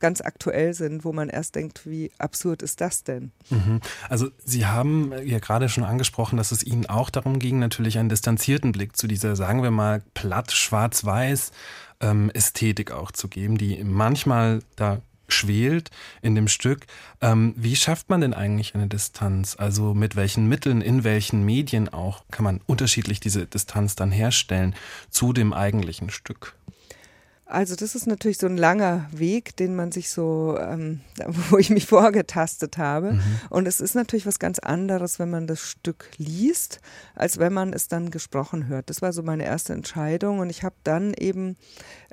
ganz 0.00 0.20
aktuell 0.20 0.74
sind, 0.74 1.04
wo 1.04 1.12
man 1.12 1.28
erst 1.28 1.54
denkt, 1.54 1.86
wie 1.86 2.10
absurd 2.18 2.62
ist 2.62 2.80
das 2.80 3.04
denn? 3.04 3.32
Mhm. 3.50 3.80
Also 4.08 4.30
Sie 4.44 4.66
haben 4.66 5.12
ja 5.24 5.38
gerade 5.38 5.68
schon 5.68 5.84
angesprochen, 5.84 6.36
dass 6.36 6.52
es 6.52 6.64
Ihnen 6.64 6.86
auch 6.86 7.10
darum 7.10 7.38
ging, 7.38 7.58
natürlich 7.58 7.98
einen 7.98 8.08
distanzierten 8.08 8.72
Blick 8.72 8.96
zu 8.96 9.06
dieser, 9.06 9.36
sagen 9.36 9.62
wir 9.62 9.70
mal, 9.70 10.02
platt 10.14 10.52
schwarz-weiß 10.52 11.52
ähm, 12.00 12.30
Ästhetik 12.30 12.90
auch 12.90 13.12
zu 13.12 13.28
geben, 13.28 13.58
die 13.58 13.84
manchmal 13.84 14.60
da 14.74 15.02
schwelt 15.28 15.90
in 16.22 16.34
dem 16.34 16.48
Stück. 16.48 16.86
Ähm, 17.20 17.54
wie 17.56 17.76
schafft 17.76 18.10
man 18.10 18.20
denn 18.20 18.34
eigentlich 18.34 18.74
eine 18.74 18.88
Distanz? 18.88 19.56
Also 19.56 19.94
mit 19.94 20.16
welchen 20.16 20.48
Mitteln, 20.48 20.80
in 20.80 21.04
welchen 21.04 21.44
Medien 21.44 21.88
auch 21.88 22.24
kann 22.32 22.44
man 22.44 22.60
unterschiedlich 22.66 23.20
diese 23.20 23.46
Distanz 23.46 23.94
dann 23.94 24.10
herstellen 24.10 24.74
zu 25.10 25.32
dem 25.32 25.52
eigentlichen 25.52 26.10
Stück? 26.10 26.54
Also 27.50 27.74
das 27.74 27.96
ist 27.96 28.06
natürlich 28.06 28.38
so 28.38 28.46
ein 28.46 28.56
langer 28.56 29.08
Weg, 29.10 29.56
den 29.56 29.74
man 29.74 29.90
sich 29.90 30.10
so, 30.10 30.56
ähm, 30.60 31.00
wo 31.50 31.58
ich 31.58 31.70
mich 31.70 31.86
vorgetastet 31.86 32.78
habe. 32.78 33.14
Mhm. 33.14 33.22
Und 33.50 33.66
es 33.66 33.80
ist 33.80 33.96
natürlich 33.96 34.24
was 34.24 34.38
ganz 34.38 34.60
anderes, 34.60 35.18
wenn 35.18 35.30
man 35.30 35.48
das 35.48 35.60
Stück 35.60 36.10
liest, 36.16 36.80
als 37.16 37.38
wenn 37.38 37.52
man 37.52 37.72
es 37.72 37.88
dann 37.88 38.12
gesprochen 38.12 38.68
hört. 38.68 38.88
Das 38.88 39.02
war 39.02 39.12
so 39.12 39.24
meine 39.24 39.44
erste 39.44 39.72
Entscheidung. 39.72 40.38
Und 40.38 40.48
ich 40.48 40.62
habe 40.62 40.76
dann 40.84 41.12
eben, 41.14 41.56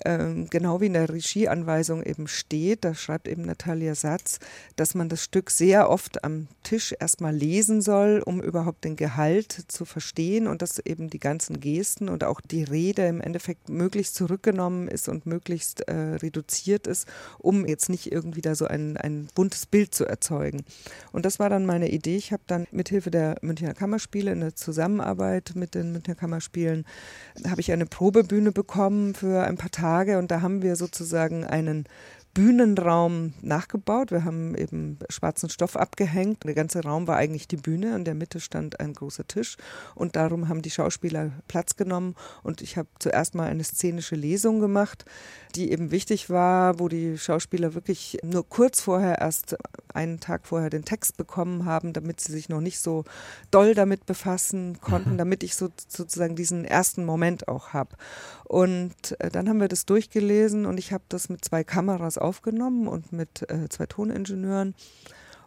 ähm, 0.05 0.47
genau 0.49 0.81
wie 0.81 0.87
in 0.87 0.93
der 0.93 1.09
Regieanweisung 1.09 2.01
eben 2.01 2.27
steht, 2.27 2.83
da 2.83 2.95
schreibt 2.95 3.27
eben 3.27 3.43
Natalia 3.43 3.93
Satz, 3.93 4.39
dass 4.75 4.95
man 4.95 5.07
das 5.07 5.23
Stück 5.23 5.51
sehr 5.51 5.89
oft 5.89 6.23
am 6.23 6.47
Tisch 6.63 6.95
erstmal 6.99 7.35
lesen 7.35 7.81
soll, 7.81 8.23
um 8.25 8.41
überhaupt 8.41 8.83
den 8.83 8.95
Gehalt 8.95 9.65
zu 9.67 9.85
verstehen 9.85 10.47
und 10.47 10.63
dass 10.63 10.79
eben 10.79 11.11
die 11.11 11.19
ganzen 11.19 11.59
Gesten 11.59 12.09
und 12.09 12.23
auch 12.23 12.41
die 12.41 12.63
Rede 12.63 13.05
im 13.05 13.21
Endeffekt 13.21 13.69
möglichst 13.69 14.15
zurückgenommen 14.15 14.87
ist 14.87 15.07
und 15.07 15.26
möglichst 15.27 15.81
äh, 15.81 15.93
reduziert 15.93 16.87
ist, 16.87 17.07
um 17.37 17.65
jetzt 17.65 17.89
nicht 17.89 18.11
irgendwie 18.11 18.41
da 18.41 18.55
so 18.55 18.65
ein, 18.65 18.97
ein 18.97 19.27
buntes 19.35 19.65
Bild 19.65 19.93
zu 19.93 20.05
erzeugen. 20.05 20.63
Und 21.11 21.25
das 21.25 21.39
war 21.39 21.49
dann 21.49 21.65
meine 21.65 21.89
Idee. 21.89 22.17
Ich 22.17 22.31
habe 22.31 22.43
dann 22.47 22.67
mithilfe 22.71 23.11
der 23.11 23.35
Münchner 23.41 23.73
Kammerspiele 23.73 24.31
in 24.31 24.39
der 24.39 24.55
Zusammenarbeit 24.55 25.51
mit 25.55 25.75
den 25.75 25.91
Münchner 25.91 26.15
Kammerspielen 26.15 26.85
habe 27.47 27.61
ich 27.61 27.71
eine 27.71 27.85
Probebühne 27.85 28.51
bekommen 28.51 29.13
für 29.13 29.43
ein 29.43 29.57
paar 29.57 29.71
Tage 29.71 30.17
und 30.17 30.31
da 30.31 30.41
haben 30.41 30.61
wir 30.61 30.75
sozusagen 30.75 31.43
einen 31.45 31.85
Bühnenraum 32.37 33.33
nachgebaut. 33.41 34.11
Wir 34.11 34.23
haben 34.23 34.53
eben 34.53 34.99
schwarzen 35.09 35.49
Stoff 35.49 35.75
abgehängt. 35.75 36.43
Der 36.43 36.53
ganze 36.53 36.83
Raum 36.83 37.07
war 37.07 37.17
eigentlich 37.17 37.47
die 37.47 37.57
Bühne. 37.57 37.95
In 37.95 38.05
der 38.05 38.13
Mitte 38.13 38.39
stand 38.39 38.79
ein 38.79 38.93
großer 38.93 39.25
Tisch 39.27 39.57
und 39.95 40.15
darum 40.15 40.47
haben 40.47 40.61
die 40.61 40.69
Schauspieler 40.69 41.31
Platz 41.47 41.77
genommen. 41.77 42.13
Und 42.43 42.61
ich 42.61 42.77
habe 42.77 42.89
zuerst 42.99 43.33
mal 43.33 43.47
eine 43.47 43.63
szenische 43.63 44.15
Lesung 44.15 44.59
gemacht, 44.59 45.03
die 45.55 45.71
eben 45.71 45.89
wichtig 45.89 46.29
war, 46.29 46.79
wo 46.79 46.89
die 46.89 47.17
Schauspieler 47.17 47.73
wirklich 47.73 48.19
nur 48.23 48.47
kurz 48.47 48.81
vorher 48.81 49.17
erst 49.17 49.57
einen 49.91 50.19
Tag 50.19 50.45
vorher 50.45 50.69
den 50.69 50.85
Text 50.85 51.17
bekommen 51.17 51.65
haben, 51.65 51.91
damit 51.91 52.21
sie 52.21 52.31
sich 52.31 52.49
noch 52.49 52.61
nicht 52.61 52.79
so 52.79 53.03
doll 53.49 53.73
damit 53.73 54.05
befassen 54.05 54.79
konnten, 54.79 55.13
mhm. 55.13 55.17
damit 55.17 55.41
ich 55.41 55.55
so, 55.55 55.69
sozusagen 55.87 56.35
diesen 56.35 56.65
ersten 56.65 57.03
Moment 57.03 57.47
auch 57.47 57.73
habe. 57.73 57.95
Und 58.43 59.19
äh, 59.19 59.31
dann 59.31 59.49
haben 59.49 59.59
wir 59.59 59.67
das 59.67 59.85
durchgelesen 59.87 60.67
und 60.67 60.77
ich 60.77 60.93
habe 60.93 61.03
das 61.09 61.29
mit 61.29 61.43
zwei 61.43 61.63
Kameras 61.63 62.17
aufgenommen 62.27 62.87
und 62.87 63.11
mit 63.11 63.49
äh, 63.49 63.69
zwei 63.69 63.85
Toningenieuren. 63.85 64.75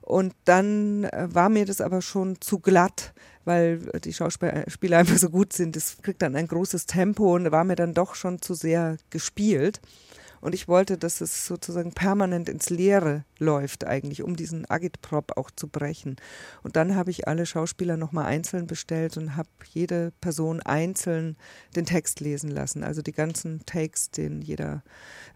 Und 0.01 0.35
dann 0.45 1.05
äh, 1.05 1.29
war 1.31 1.49
mir 1.49 1.67
das 1.67 1.81
aber 1.81 2.03
schon 2.03 2.41
zu 2.41 2.59
glatt, 2.59 3.13
weil 3.45 3.79
die 4.05 4.13
Schauspieler 4.13 4.99
einfach 4.99 5.19
so 5.19 5.31
gut 5.31 5.53
sind. 5.53 5.77
Das 5.77 5.99
kriegt 6.03 6.23
dann 6.23 6.37
ein 6.37 6.49
großes 6.49 6.87
Tempo 6.87 7.35
und 7.35 7.51
war 7.53 7.65
mir 7.65 7.77
dann 7.77 7.95
doch 7.95 8.15
schon 8.15 8.43
zu 8.43 8.55
sehr 8.55 8.97
gespielt. 9.11 9.81
Und 10.40 10.54
ich 10.54 10.68
wollte, 10.68 10.97
dass 10.97 11.20
es 11.20 11.47
sozusagen 11.47 11.92
permanent 11.92 12.49
ins 12.49 12.70
Leere 12.70 13.25
läuft 13.38 13.85
eigentlich, 13.85 14.23
um 14.23 14.37
diesen 14.37 14.68
Agitprop 14.70 15.37
auch 15.37 15.50
zu 15.50 15.68
brechen. 15.68 16.16
Und 16.62 16.76
dann 16.76 16.97
habe 16.97 17.11
ich 17.11 17.28
alle 17.28 17.47
Schauspieler 17.47 17.97
nochmal 17.97 18.26
einzeln 18.26 18.66
bestellt 18.66 19.16
und 19.16 19.37
habe 19.37 19.49
jede 19.73 20.12
Person 20.20 20.61
einzeln 20.61 21.37
den 21.76 21.85
Text 21.85 22.20
lesen 22.20 22.50
lassen. 22.50 22.85
Also 22.85 23.02
die 23.02 23.12
ganzen 23.12 23.64
Takes, 23.66 24.11
den 24.11 24.40
jeder 24.40 24.82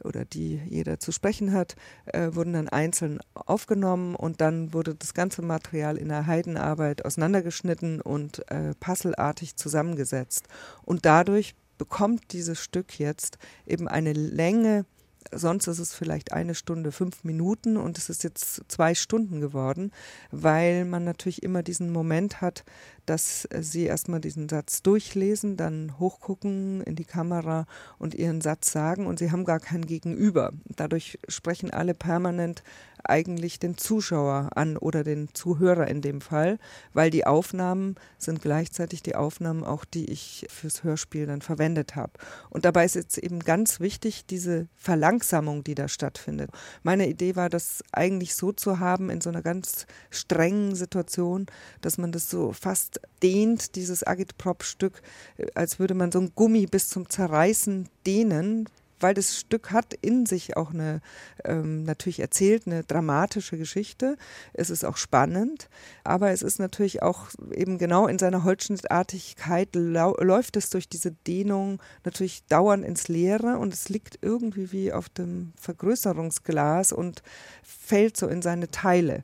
oder 0.02 0.25
die 0.25 0.61
jeder 0.66 0.99
zu 0.99 1.12
sprechen 1.12 1.52
hat, 1.52 1.76
äh, 2.06 2.34
wurden 2.34 2.54
dann 2.54 2.68
einzeln 2.68 3.20
aufgenommen 3.34 4.14
und 4.14 4.40
dann 4.40 4.73
wurde 4.73 4.94
das 4.94 5.14
ganze 5.14 5.42
Material 5.42 5.96
in 5.96 6.08
der 6.08 6.26
Heidenarbeit 6.26 7.04
auseinandergeschnitten 7.04 8.00
und 8.00 8.50
äh, 8.50 8.75
puzzleartig 8.80 9.56
zusammengesetzt. 9.56 10.49
Und 10.82 11.04
dadurch 11.04 11.54
bekommt 11.78 12.32
dieses 12.32 12.61
Stück 12.61 12.99
jetzt 12.99 13.38
eben 13.66 13.88
eine 13.88 14.12
Länge, 14.12 14.87
sonst 15.33 15.66
ist 15.66 15.78
es 15.78 15.95
vielleicht 15.95 16.33
eine 16.33 16.54
Stunde, 16.54 16.93
fünf 16.93 17.25
Minuten 17.25 17.76
und 17.76 17.99
es 17.99 18.09
ist 18.09 18.25
jetzt 18.25 18.62
zwei 18.69 18.95
Stunden 18.95 19.40
geworden, 19.40 19.90
weil 20.31 20.85
man 20.85 21.04
natürlich 21.04 21.43
immer 21.43 21.62
diesen 21.62 21.90
Moment 21.90 22.40
hat, 22.40 22.64
dass 23.07 23.49
sie 23.61 23.85
erstmal 23.85 24.21
diesen 24.21 24.49
Satz 24.49 24.83
durchlesen, 24.83 25.57
dann 25.57 25.99
hochgucken 25.99 26.83
in 26.83 26.97
die 26.97 27.04
Kamera 27.04 27.66
und 27.99 28.14
ihren 28.14 28.40
Satz 28.40 28.73
sagen 28.73 29.07
und 29.07 29.19
sie 29.19 29.31
haben 29.31 29.45
gar 29.45 29.61
kein 29.61 29.87
Gegenüber. 29.87 30.52
Dadurch 30.76 31.19
sprechen 31.28 31.71
alle 31.71 31.95
permanent 31.95 32.62
eigentlich 33.08 33.58
den 33.58 33.76
Zuschauer 33.76 34.50
an 34.54 34.76
oder 34.76 35.04
den 35.04 35.28
Zuhörer 35.34 35.88
in 35.88 36.00
dem 36.00 36.20
Fall, 36.20 36.58
weil 36.92 37.11
die 37.11 37.26
Aufnahmen 37.26 37.96
sind 38.18 38.42
gleichzeitig 38.42 39.02
die 39.02 39.14
Aufnahmen 39.14 39.64
auch, 39.64 39.84
die 39.84 40.11
ich 40.11 40.46
fürs 40.49 40.84
Hörspiel 40.84 41.26
dann 41.26 41.42
verwendet 41.42 41.96
habe. 41.96 42.12
Und 42.50 42.64
dabei 42.64 42.84
ist 42.84 42.94
jetzt 42.94 43.18
eben 43.18 43.40
ganz 43.40 43.80
wichtig 43.80 44.26
diese 44.26 44.68
Verlangsamung, 44.76 45.64
die 45.64 45.75
da 45.75 45.88
stattfindet. 45.88 46.50
Meine 46.82 47.08
Idee 47.08 47.37
war, 47.37 47.49
das 47.49 47.82
eigentlich 47.92 48.34
so 48.34 48.52
zu 48.52 48.78
haben 48.78 49.11
in 49.11 49.20
so 49.20 49.30
einer 49.30 49.42
ganz 49.42 49.87
strengen 50.11 50.75
Situation, 50.75 51.46
dass 51.80 51.99
man 51.99 52.12
das 52.12 52.30
so 52.30 52.52
fast 52.52 53.00
dehnt, 53.23 53.76
dieses 53.76 54.06
Agitprop-Stück, 54.06 55.00
äh, 55.37 55.46
als 55.54 55.78
würde 55.78 55.94
man 55.94 56.12
so 56.12 56.20
ein 56.20 56.32
Gummi 56.34 56.66
bis 56.66 56.88
zum 56.88 57.08
Zerreißen 57.08 57.88
dehnen, 58.06 58.68
weil 59.04 59.12
das 59.12 59.37
Stück 59.38 59.70
hat 59.70 59.92
in 60.00 60.25
sich 60.25 60.56
auch 60.56 60.73
eine, 60.73 61.02
ähm, 61.44 61.82
natürlich 61.82 62.20
erzählt, 62.20 62.62
eine 62.66 62.84
dramatische 62.84 63.58
Geschichte. 63.58 64.16
Es 64.54 64.70
ist 64.70 64.82
auch 64.82 64.96
spannend, 64.96 65.68
aber 66.04 66.30
es 66.30 66.40
ist 66.40 66.58
natürlich 66.58 67.02
auch 67.02 67.28
eben 67.52 67.76
genau 67.76 68.06
in 68.06 68.18
seiner 68.18 68.44
Holzschnittartigkeit 68.44 69.75
läuft 69.75 70.56
es 70.56 70.70
durch 70.70 70.88
diese 70.88 71.11
Dehnung 71.11 71.82
natürlich 72.02 72.46
dauernd 72.46 72.82
ins 72.82 73.08
Leere 73.08 73.58
und 73.58 73.75
es 73.75 73.90
liegt 73.90 74.20
irgendwie 74.23 74.73
wie 74.73 74.90
auf 74.90 75.11
dem 75.11 75.52
Vergrößerungsglas 75.61 76.92
und 76.92 77.23
fällt 77.62 78.16
so 78.16 78.26
in 78.26 78.40
seine 78.40 78.70
Teile. 78.70 79.23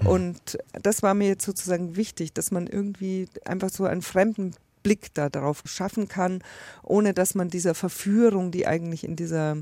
Mhm. 0.00 0.06
Und 0.08 0.58
das 0.72 1.04
war 1.04 1.14
mir 1.14 1.28
jetzt 1.28 1.44
sozusagen 1.44 1.94
wichtig, 1.94 2.32
dass 2.32 2.50
man 2.50 2.66
irgendwie 2.66 3.28
einfach 3.44 3.70
so 3.70 3.84
einen 3.84 4.02
fremden 4.02 4.56
Blick 4.82 5.14
darauf 5.14 5.62
schaffen 5.64 6.08
kann, 6.08 6.42
ohne 6.82 7.14
dass 7.14 7.34
man 7.34 7.48
dieser 7.48 7.74
Verführung, 7.74 8.50
die 8.50 8.66
eigentlich 8.66 9.04
in 9.04 9.16
dieser, 9.16 9.56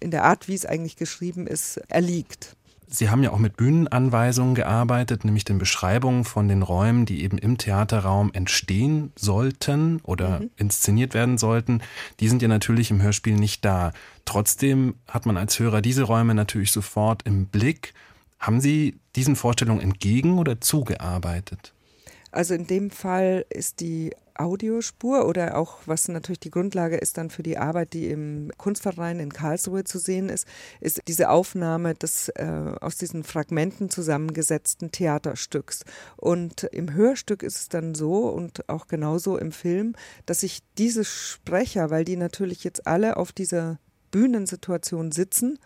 in 0.00 0.10
der 0.10 0.24
Art, 0.24 0.48
wie 0.48 0.54
es 0.54 0.66
eigentlich 0.66 0.96
geschrieben 0.96 1.46
ist, 1.46 1.78
erliegt. 1.88 2.56
Sie 2.92 3.08
haben 3.08 3.22
ja 3.22 3.30
auch 3.30 3.38
mit 3.38 3.56
Bühnenanweisungen 3.56 4.56
gearbeitet, 4.56 5.24
nämlich 5.24 5.44
den 5.44 5.58
Beschreibungen 5.58 6.24
von 6.24 6.48
den 6.48 6.62
Räumen, 6.62 7.06
die 7.06 7.22
eben 7.22 7.38
im 7.38 7.56
Theaterraum 7.56 8.32
entstehen 8.32 9.12
sollten 9.14 10.00
oder 10.02 10.40
mhm. 10.40 10.50
inszeniert 10.56 11.14
werden 11.14 11.38
sollten. 11.38 11.82
Die 12.18 12.28
sind 12.28 12.42
ja 12.42 12.48
natürlich 12.48 12.90
im 12.90 13.00
Hörspiel 13.00 13.36
nicht 13.36 13.64
da. 13.64 13.92
Trotzdem 14.24 14.96
hat 15.06 15.24
man 15.24 15.36
als 15.36 15.60
Hörer 15.60 15.82
diese 15.82 16.02
Räume 16.02 16.34
natürlich 16.34 16.72
sofort 16.72 17.22
im 17.22 17.46
Blick. 17.46 17.94
Haben 18.40 18.60
Sie 18.60 18.98
diesen 19.14 19.36
Vorstellungen 19.36 19.80
entgegen 19.80 20.38
oder 20.38 20.60
zugearbeitet? 20.60 21.72
Also 22.30 22.54
in 22.54 22.66
dem 22.66 22.90
Fall 22.90 23.44
ist 23.50 23.80
die 23.80 24.12
Audiospur 24.34 25.26
oder 25.26 25.58
auch, 25.58 25.78
was 25.86 26.08
natürlich 26.08 26.40
die 26.40 26.50
Grundlage 26.50 26.96
ist 26.96 27.18
dann 27.18 27.28
für 27.30 27.42
die 27.42 27.58
Arbeit, 27.58 27.92
die 27.92 28.08
im 28.08 28.50
Kunstverein 28.56 29.20
in 29.20 29.32
Karlsruhe 29.32 29.84
zu 29.84 29.98
sehen 29.98 30.28
ist, 30.28 30.46
ist 30.80 31.02
diese 31.08 31.28
Aufnahme 31.28 31.94
des 31.94 32.30
äh, 32.30 32.72
aus 32.80 32.96
diesen 32.96 33.22
Fragmenten 33.22 33.90
zusammengesetzten 33.90 34.92
Theaterstücks. 34.92 35.84
Und 36.16 36.64
im 36.64 36.92
Hörstück 36.92 37.42
ist 37.42 37.56
es 37.56 37.68
dann 37.68 37.94
so 37.94 38.28
und 38.28 38.68
auch 38.68 38.86
genauso 38.86 39.36
im 39.36 39.52
Film, 39.52 39.94
dass 40.24 40.40
sich 40.40 40.60
diese 40.78 41.04
Sprecher, 41.04 41.90
weil 41.90 42.04
die 42.04 42.16
natürlich 42.16 42.64
jetzt 42.64 42.86
alle 42.86 43.16
auf 43.18 43.32
dieser 43.32 43.78
Bühnensituation 44.10 45.12
sitzen, 45.12 45.58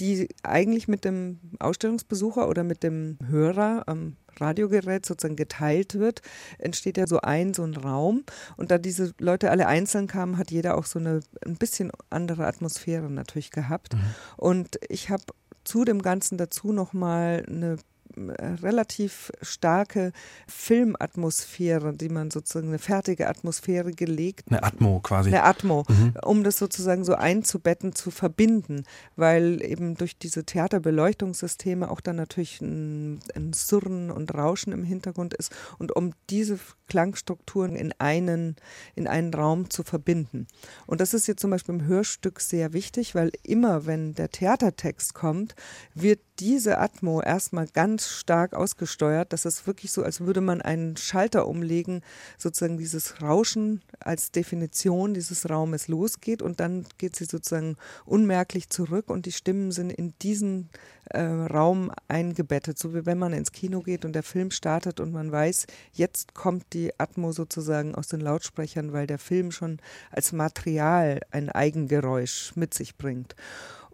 die 0.00 0.28
eigentlich 0.42 0.88
mit 0.88 1.04
dem 1.04 1.40
Ausstellungsbesucher 1.58 2.48
oder 2.48 2.64
mit 2.64 2.82
dem 2.82 3.18
Hörer 3.26 3.84
am 3.86 4.16
Radiogerät 4.38 5.06
sozusagen 5.06 5.36
geteilt 5.36 5.94
wird, 5.94 6.20
entsteht 6.58 6.98
ja 6.98 7.06
so 7.06 7.20
ein, 7.20 7.54
so 7.54 7.62
ein 7.62 7.74
Raum. 7.74 8.24
Und 8.56 8.70
da 8.70 8.78
diese 8.78 9.14
Leute 9.18 9.50
alle 9.50 9.66
einzeln 9.66 10.06
kamen, 10.06 10.36
hat 10.36 10.50
jeder 10.50 10.76
auch 10.76 10.84
so 10.84 10.98
eine 10.98 11.20
ein 11.44 11.56
bisschen 11.56 11.90
andere 12.10 12.46
Atmosphäre 12.46 13.10
natürlich 13.10 13.50
gehabt. 13.50 13.94
Mhm. 13.94 14.00
Und 14.36 14.78
ich 14.88 15.10
habe 15.10 15.24
zu 15.64 15.84
dem 15.84 16.02
Ganzen 16.02 16.38
dazu 16.38 16.72
nochmal 16.72 17.44
eine 17.48 17.76
relativ 18.16 19.30
starke 19.42 20.12
Filmatmosphäre, 20.46 21.92
die 21.92 22.08
man 22.08 22.30
sozusagen 22.30 22.68
eine 22.68 22.78
fertige 22.78 23.28
Atmosphäre 23.28 23.92
gelegt. 23.92 24.48
Eine 24.48 24.62
Atmo 24.62 25.00
quasi. 25.00 25.28
Eine 25.28 25.44
Atmo, 25.44 25.84
mhm. 25.88 26.14
um 26.22 26.42
das 26.42 26.58
sozusagen 26.58 27.04
so 27.04 27.14
einzubetten, 27.14 27.94
zu 27.94 28.10
verbinden, 28.10 28.84
weil 29.16 29.62
eben 29.62 29.96
durch 29.96 30.18
diese 30.18 30.44
Theaterbeleuchtungssysteme 30.44 31.90
auch 31.90 32.00
dann 32.00 32.16
natürlich 32.16 32.60
ein, 32.60 33.20
ein 33.34 33.52
Surren 33.52 34.10
und 34.10 34.34
Rauschen 34.34 34.72
im 34.72 34.84
Hintergrund 34.84 35.34
ist 35.34 35.54
und 35.78 35.94
um 35.94 36.12
diese 36.30 36.58
Klangstrukturen 36.88 37.76
in 37.76 37.92
einen, 37.98 38.56
in 38.94 39.06
einen 39.06 39.34
Raum 39.34 39.70
zu 39.70 39.82
verbinden. 39.82 40.46
Und 40.86 41.00
das 41.00 41.14
ist 41.14 41.26
jetzt 41.26 41.40
zum 41.40 41.50
Beispiel 41.50 41.74
im 41.74 41.86
Hörstück 41.86 42.40
sehr 42.40 42.72
wichtig, 42.72 43.14
weil 43.14 43.32
immer, 43.42 43.86
wenn 43.86 44.14
der 44.14 44.30
Theatertext 44.30 45.14
kommt, 45.14 45.54
wird 45.94 46.20
diese 46.38 46.78
Atmo 46.78 47.20
erstmal 47.20 47.66
ganz 47.66 48.08
stark 48.08 48.54
ausgesteuert. 48.54 49.32
Das 49.32 49.44
ist 49.44 49.66
wirklich 49.66 49.92
so, 49.92 50.02
als 50.02 50.20
würde 50.20 50.40
man 50.40 50.60
einen 50.60 50.96
Schalter 50.96 51.46
umlegen, 51.48 52.02
sozusagen 52.38 52.78
dieses 52.78 53.22
Rauschen 53.22 53.82
als 54.00 54.30
Definition 54.30 55.14
dieses 55.14 55.48
Raumes 55.48 55.88
losgeht 55.88 56.42
und 56.42 56.60
dann 56.60 56.86
geht 56.98 57.16
sie 57.16 57.24
sozusagen 57.24 57.76
unmerklich 58.04 58.68
zurück 58.68 59.10
und 59.10 59.26
die 59.26 59.32
Stimmen 59.32 59.72
sind 59.72 59.90
in 59.90 60.14
diesen 60.22 60.68
äh, 61.10 61.20
Raum 61.20 61.92
eingebettet, 62.08 62.78
so 62.78 62.94
wie 62.94 63.06
wenn 63.06 63.18
man 63.18 63.32
ins 63.32 63.52
Kino 63.52 63.80
geht 63.80 64.04
und 64.04 64.12
der 64.12 64.22
Film 64.22 64.50
startet 64.50 65.00
und 65.00 65.12
man 65.12 65.30
weiß, 65.30 65.66
jetzt 65.92 66.34
kommt 66.34 66.72
die 66.72 66.98
Atmo 66.98 67.32
sozusagen 67.32 67.94
aus 67.94 68.08
den 68.08 68.20
Lautsprechern, 68.20 68.92
weil 68.92 69.06
der 69.06 69.18
Film 69.18 69.52
schon 69.52 69.78
als 70.10 70.32
Material 70.32 71.20
ein 71.30 71.48
Eigengeräusch 71.48 72.52
mit 72.56 72.74
sich 72.74 72.96
bringt. 72.96 73.36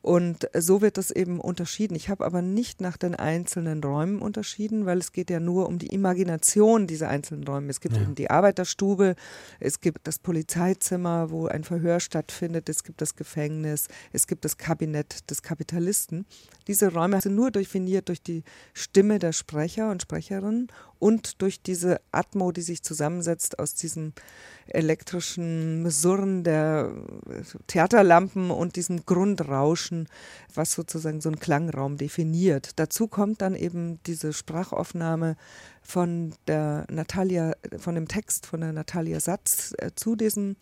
Und 0.03 0.49
so 0.53 0.81
wird 0.81 0.99
das 0.99 1.13
eben 1.13 1.41
unterschieden. 1.41 1.95
Ich 1.95 2.09
habe 2.09 2.27
aber 2.27 2.43
nicht 2.43 2.81
nach 2.81 2.97
den 2.97 3.15
einzelnen 3.15 3.83
Räumen 3.85 4.21
unterschieden, 4.21 4.85
weil 4.85 4.99
es 4.99 5.13
geht 5.13 5.31
ja 5.31 5.39
nur 5.39 5.69
um 5.69 5.79
die 5.79 5.87
Imagination 5.87 6.89
dieser 6.89 7.09
einzelnen 7.09 7.45
Räume. 7.45 7.71
Es 7.71 7.81
gibt 7.81 7.97
ja. 7.97 8.03
eben 8.03 8.17
die 8.17 8.29
Arbeiterstube, 8.29 9.15
es 9.61 9.81
gibt 9.81 10.09
das 10.09 10.19
Polizeizimmer, 10.19 11.31
wo 11.31 11.47
ein 11.47 11.63
Verhör 11.63 12.01
stattfindet, 12.01 12.69
es 12.69 12.83
gibt 12.83 13.01
das 13.01 13.15
Gefängnis, 13.15 13.87
es 14.13 14.27
gibt 14.27 14.45
das 14.45 14.57
Kabinett 14.57 15.31
des 15.31 15.43
Kapitalisten. 15.43 16.27
Diese 16.67 16.93
Räume 16.93 17.21
sind 17.21 17.37
nur 17.37 17.53
definiert 17.53 18.09
durch 18.09 18.23
die 18.23 18.43
Stimme 18.75 19.21
der 19.21 19.33
Sprecher 19.33 19.93
und 19.93 20.03
Sprecherinnen 20.03 20.67
und 21.03 21.43
durch 21.43 21.61
diese 21.61 22.01
Atmo, 22.13 22.53
die 22.53 22.63
sich 22.63 22.85
zusammensetzt 22.85 23.59
aus 23.59 23.75
diesem 23.75 24.13
elektrischen 24.69 25.91
Surren 25.91 26.45
der 26.45 26.93
Theaterlampen 27.67 28.53
und 28.53 28.77
diesem 28.77 29.05
Grundrauschen, 29.05 30.07
was 30.55 30.71
sozusagen 30.71 31.21
so 31.21 31.29
einen 31.29 31.41
Klangraum 31.41 31.97
definiert. 31.97 32.71
Dazu 32.77 33.09
kommt 33.09 33.43
dann 33.43 33.57
eben 33.57 33.99
diese 34.07 34.33
Sprachaufnahme 34.33 35.35
von 35.83 36.35
der 36.47 36.87
Natalia, 36.91 37.53
von 37.79 37.95
dem 37.95 38.09
Text 38.09 38.47
von 38.47 38.61
der 38.61 38.73
Natalia 38.73 39.21
Satz 39.21 39.75
äh, 39.79 39.91
zu 39.95 40.17
diesem 40.17 40.57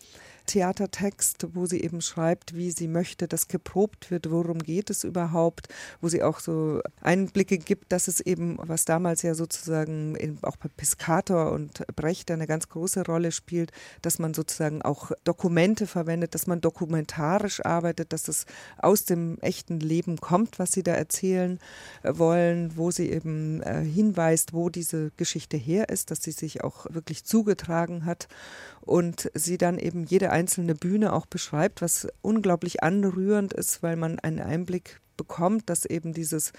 Theatertext, 0.47 1.47
wo 1.53 1.65
sie 1.65 1.81
eben 1.81 2.01
schreibt, 2.01 2.55
wie 2.55 2.71
sie 2.71 2.87
möchte, 2.87 3.27
dass 3.27 3.47
geprobt 3.47 4.11
wird, 4.11 4.31
worum 4.31 4.59
geht 4.59 4.89
es 4.89 5.03
überhaupt, 5.03 5.67
wo 6.01 6.09
sie 6.09 6.23
auch 6.23 6.39
so 6.39 6.81
Einblicke 6.99 7.57
gibt, 7.57 7.91
dass 7.91 8.07
es 8.07 8.19
eben, 8.19 8.57
was 8.61 8.85
damals 8.85 9.21
ja 9.21 9.33
sozusagen 9.33 10.39
auch 10.41 10.57
bei 10.57 10.69
Piscator 10.75 11.51
und 11.51 11.85
Brecht 11.95 12.31
eine 12.31 12.47
ganz 12.47 12.67
große 12.69 13.05
Rolle 13.05 13.31
spielt, 13.31 13.71
dass 14.01 14.19
man 14.19 14.33
sozusagen 14.33 14.81
auch 14.81 15.11
Dokumente 15.23 15.87
verwendet, 15.87 16.35
dass 16.35 16.47
man 16.47 16.59
dokumentarisch 16.59 17.63
arbeitet, 17.63 18.11
dass 18.11 18.27
es 18.27 18.45
aus 18.77 19.05
dem 19.05 19.37
echten 19.39 19.79
Leben 19.79 20.17
kommt, 20.17 20.59
was 20.59 20.71
sie 20.71 20.83
da 20.83 20.93
erzählen 20.93 21.59
äh, 22.03 22.17
wollen, 22.17 22.75
wo 22.75 22.91
sie 22.91 23.09
eben 23.09 23.61
äh, 23.61 23.83
hinweist, 23.83 24.53
wo 24.53 24.69
diese 24.69 25.10
Geschichte 25.17 25.57
her 25.57 25.89
ist, 25.89 26.11
dass 26.11 26.21
sie 26.21 26.31
sich 26.31 26.63
auch 26.63 26.85
wirklich 26.89 27.23
zugetragen 27.23 28.05
hat 28.05 28.27
und 28.81 29.31
sie 29.33 29.57
dann 29.57 29.77
eben 29.77 30.03
jede 30.03 30.31
einzelne 30.31 30.75
Bühne 30.75 31.13
auch 31.13 31.25
beschreibt, 31.25 31.81
was 31.81 32.07
unglaublich 32.21 32.83
anrührend 32.83 33.53
ist, 33.53 33.83
weil 33.83 33.95
man 33.95 34.19
einen 34.19 34.39
Einblick 34.39 35.01
bekommt, 35.21 35.69
dass 35.69 35.85
eben 35.85 36.13
dieses 36.13 36.51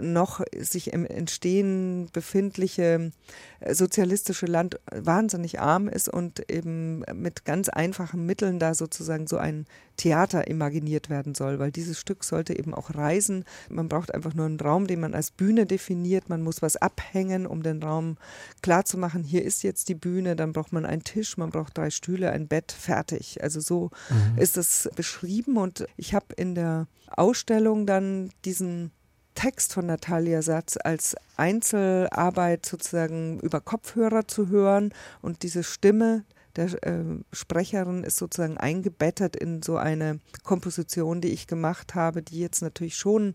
noch 0.00 0.40
sich 0.56 0.92
im 0.92 1.04
Entstehen 1.04 2.08
befindliche 2.12 3.10
äh, 3.58 3.74
sozialistische 3.74 4.46
Land 4.46 4.78
wahnsinnig 4.92 5.60
arm 5.60 5.88
ist 5.88 6.08
und 6.08 6.48
eben 6.48 7.00
mit 7.12 7.44
ganz 7.44 7.68
einfachen 7.68 8.24
Mitteln 8.24 8.60
da 8.60 8.74
sozusagen 8.74 9.26
so 9.26 9.36
ein 9.36 9.66
Theater 9.96 10.46
imaginiert 10.48 11.10
werden 11.10 11.34
soll, 11.34 11.58
weil 11.58 11.70
dieses 11.70 11.98
Stück 11.98 12.24
sollte 12.24 12.56
eben 12.56 12.74
auch 12.74 12.94
reisen. 12.94 13.44
Man 13.68 13.88
braucht 13.88 14.14
einfach 14.14 14.34
nur 14.34 14.46
einen 14.46 14.60
Raum, 14.60 14.86
den 14.86 15.00
man 15.00 15.14
als 15.14 15.30
Bühne 15.30 15.66
definiert. 15.66 16.28
Man 16.28 16.42
muss 16.42 16.62
was 16.62 16.76
abhängen, 16.76 17.46
um 17.46 17.62
den 17.62 17.82
Raum 17.82 18.16
klar 18.62 18.84
zu 18.84 18.98
machen. 18.98 19.24
Hier 19.24 19.44
ist 19.44 19.62
jetzt 19.62 19.88
die 19.88 19.94
Bühne, 19.94 20.36
dann 20.36 20.52
braucht 20.52 20.72
man 20.72 20.84
einen 20.84 21.04
Tisch, 21.04 21.36
man 21.36 21.50
braucht 21.50 21.63
drei 21.70 21.90
Stühle, 21.90 22.30
ein 22.30 22.48
Bett, 22.48 22.72
fertig. 22.72 23.42
Also 23.42 23.60
so 23.60 23.90
mhm. 24.10 24.38
ist 24.38 24.56
es 24.56 24.88
beschrieben 24.96 25.56
und 25.56 25.86
ich 25.96 26.14
habe 26.14 26.26
in 26.36 26.54
der 26.54 26.86
Ausstellung 27.08 27.86
dann 27.86 28.30
diesen 28.44 28.90
Text 29.34 29.72
von 29.72 29.86
Natalia 29.86 30.42
Satz 30.42 30.76
als 30.82 31.16
Einzelarbeit 31.36 32.66
sozusagen 32.66 33.40
über 33.40 33.60
Kopfhörer 33.60 34.28
zu 34.28 34.48
hören 34.48 34.92
und 35.22 35.42
diese 35.42 35.64
Stimme 35.64 36.24
der 36.56 36.66
äh, 36.84 37.02
Sprecherin 37.32 38.04
ist 38.04 38.16
sozusagen 38.16 38.58
eingebettet 38.58 39.34
in 39.34 39.62
so 39.62 39.76
eine 39.76 40.20
Komposition, 40.44 41.20
die 41.20 41.32
ich 41.32 41.46
gemacht 41.46 41.94
habe, 41.94 42.22
die 42.22 42.38
jetzt 42.38 42.62
natürlich 42.62 42.96
schon 42.96 43.32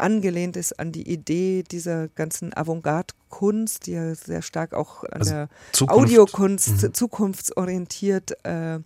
angelehnt 0.00 0.56
ist 0.56 0.78
an 0.78 0.92
die 0.92 1.10
Idee 1.10 1.64
dieser 1.70 2.08
ganzen 2.08 2.56
Avantgarde-Kunst, 2.56 3.86
die 3.86 3.92
ja 3.92 4.14
sehr 4.14 4.42
stark 4.42 4.74
auch 4.74 5.04
an 5.04 5.20
also 5.20 5.30
der 5.30 5.48
Zukunft. 5.72 6.02
Audiokunst 6.02 6.82
mhm. 6.82 6.94
zukunftsorientiert 6.94 8.44
äh, 8.44 8.80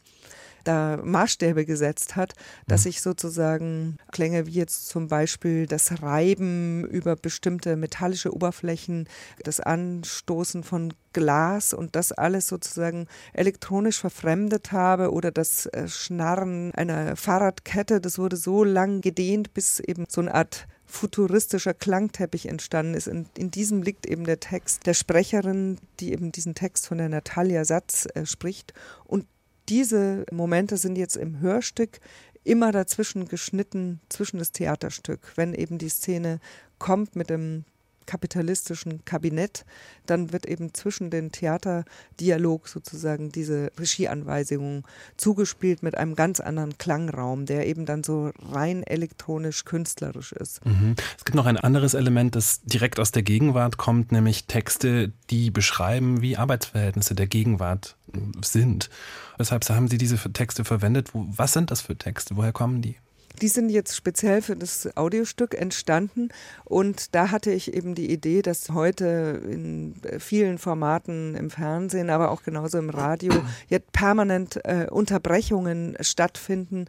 da 0.65 0.99
Maßstäbe 1.03 1.65
gesetzt 1.65 2.17
hat, 2.17 2.35
dass 2.67 2.85
mhm. 2.85 2.91
ich 2.91 3.03
sozusagen 3.03 3.97
Klänge 4.11 4.47
wie 4.47 4.53
jetzt 4.53 4.89
zum 4.89 5.09
Beispiel 5.09 5.67
das 5.67 6.03
Reiben 6.03 6.85
über 6.85 7.17
bestimmte 7.17 7.77
metallische 7.77 8.35
Oberflächen, 8.35 9.09
das 9.45 9.61
Anstoßen 9.61 10.63
von 10.63 10.95
Glas 11.13 11.75
und 11.75 11.97
das 11.97 12.13
alles 12.13 12.49
sozusagen 12.49 13.07
elektronisch 13.33 14.01
verfremdet 14.01 14.73
habe 14.73 15.13
oder 15.13 15.31
das 15.31 15.67
äh, 15.67 15.89
Schnarren 15.89 16.73
einer 16.75 17.17
Fahrradkette, 17.17 18.01
das 18.01 18.19
wurde 18.19 18.37
so 18.37 18.65
lang 18.65 19.01
gedehnt, 19.01 19.53
bis 19.55 19.81
eben 19.81 20.07
so 20.09 20.21
eine 20.21 20.35
Art 20.35 20.67
futuristischer 20.93 21.73
Klangteppich 21.73 22.47
entstanden 22.47 22.95
ist. 22.95 23.09
In, 23.09 23.27
in, 23.39 23.51
diesem 23.51 23.83
liegt 23.83 24.05
eben 24.07 24.25
der 24.25 24.41
Text 24.41 24.87
der 24.87 24.93
Sprecherin, 24.93 25.79
die 26.01 26.13
eben 26.13 26.33
diesen 26.33 26.55
Text 26.55 26.87
von 26.87 26.99
der 26.99 27.09
Natalia 27.09 27.65
Satz 27.65 28.07
äh, 28.15 28.27
spricht. 28.27 28.75
Und 29.05 29.27
diese 29.71 30.27
Momente 30.31 30.77
sind 30.77 30.97
jetzt 30.97 31.17
im 31.17 31.41
Hörstück 31.41 32.01
immer 32.45 32.73
dazwischen 32.73 33.27
geschnitten, 33.27 34.01
zwischen 34.11 34.39
das 34.39 34.53
Theaterstück. 34.53 35.33
Wenn 35.35 35.55
eben 35.55 35.79
die 35.79 35.89
Szene 35.89 36.41
kommt 36.79 37.17
mit 37.17 37.31
dem 37.31 37.65
kapitalistischen 38.07 39.05
Kabinett, 39.05 39.65
dann 40.07 40.33
wird 40.33 40.47
eben 40.47 40.75
zwischen 40.75 41.11
den 41.11 41.33
Theaterdialog 41.33 42.69
sozusagen 42.69 43.31
diese 43.31 43.71
Regieanweisungen 43.79 44.85
zugespielt 45.17 45.83
mit 45.83 45.97
einem 45.97 46.15
ganz 46.15 46.41
anderen 46.41 46.79
Klangraum, 46.79 47.47
der 47.47 47.67
eben 47.67 47.87
dann 47.87 48.05
so 48.05 48.31
rein 48.51 48.83
elektronisch 48.83 49.65
künstlerisch 49.65 50.33
ist. 50.33 50.65
Mhm. 50.65 50.95
Es 51.17 51.25
gibt 51.25 51.37
noch 51.37 51.47
ein 51.47 51.57
anderes 51.57 51.95
Element, 51.95 52.35
das 52.35 52.63
direkt 52.63 52.99
aus 52.99 53.13
der 53.13 53.23
Gegenwart 53.23 53.77
kommt, 53.77 54.13
nämlich 54.13 54.47
Texte, 54.47 55.13
die 55.31 55.51
beschreiben, 55.51 56.23
wie 56.23 56.37
Arbeitsverhältnisse 56.37 57.15
der 57.15 57.27
Gegenwart 57.27 57.97
sind. 58.45 58.91
Weshalb 59.39 59.69
haben 59.69 59.89
Sie 59.89 59.99
diese 59.99 60.17
Texte 60.33 60.65
verwendet? 60.65 61.09
Was 61.13 61.53
sind 61.53 61.71
das 61.71 61.81
für 61.81 61.97
Texte? 61.97 62.37
Woher 62.37 62.53
kommen 62.53 62.83
die? 62.83 62.97
Die 63.43 63.49
sind 63.49 63.71
jetzt 63.71 63.97
speziell 63.97 64.41
für 64.41 64.55
das 64.55 64.97
Audiostück 64.97 65.55
entstanden 65.55 66.29
und 66.65 67.13
da 67.13 67.33
hatte 67.33 67.51
ich 67.51 67.75
eben 67.75 67.97
die 67.97 68.13
Idee, 68.13 68.41
dass 68.41 68.71
heute 68.71 69.43
in 69.51 69.97
vielen 70.21 70.59
Formaten 70.59 71.35
im 71.35 71.51
Fernsehen, 71.51 72.09
aber 72.09 72.31
auch 72.31 72.45
genauso 72.45 72.79
im 72.79 72.89
Radio 72.89 73.33
jetzt 73.69 73.91
permanent 73.91 74.65
äh, 74.65 74.87
Unterbrechungen 74.89 75.97
stattfinden, 76.01 76.85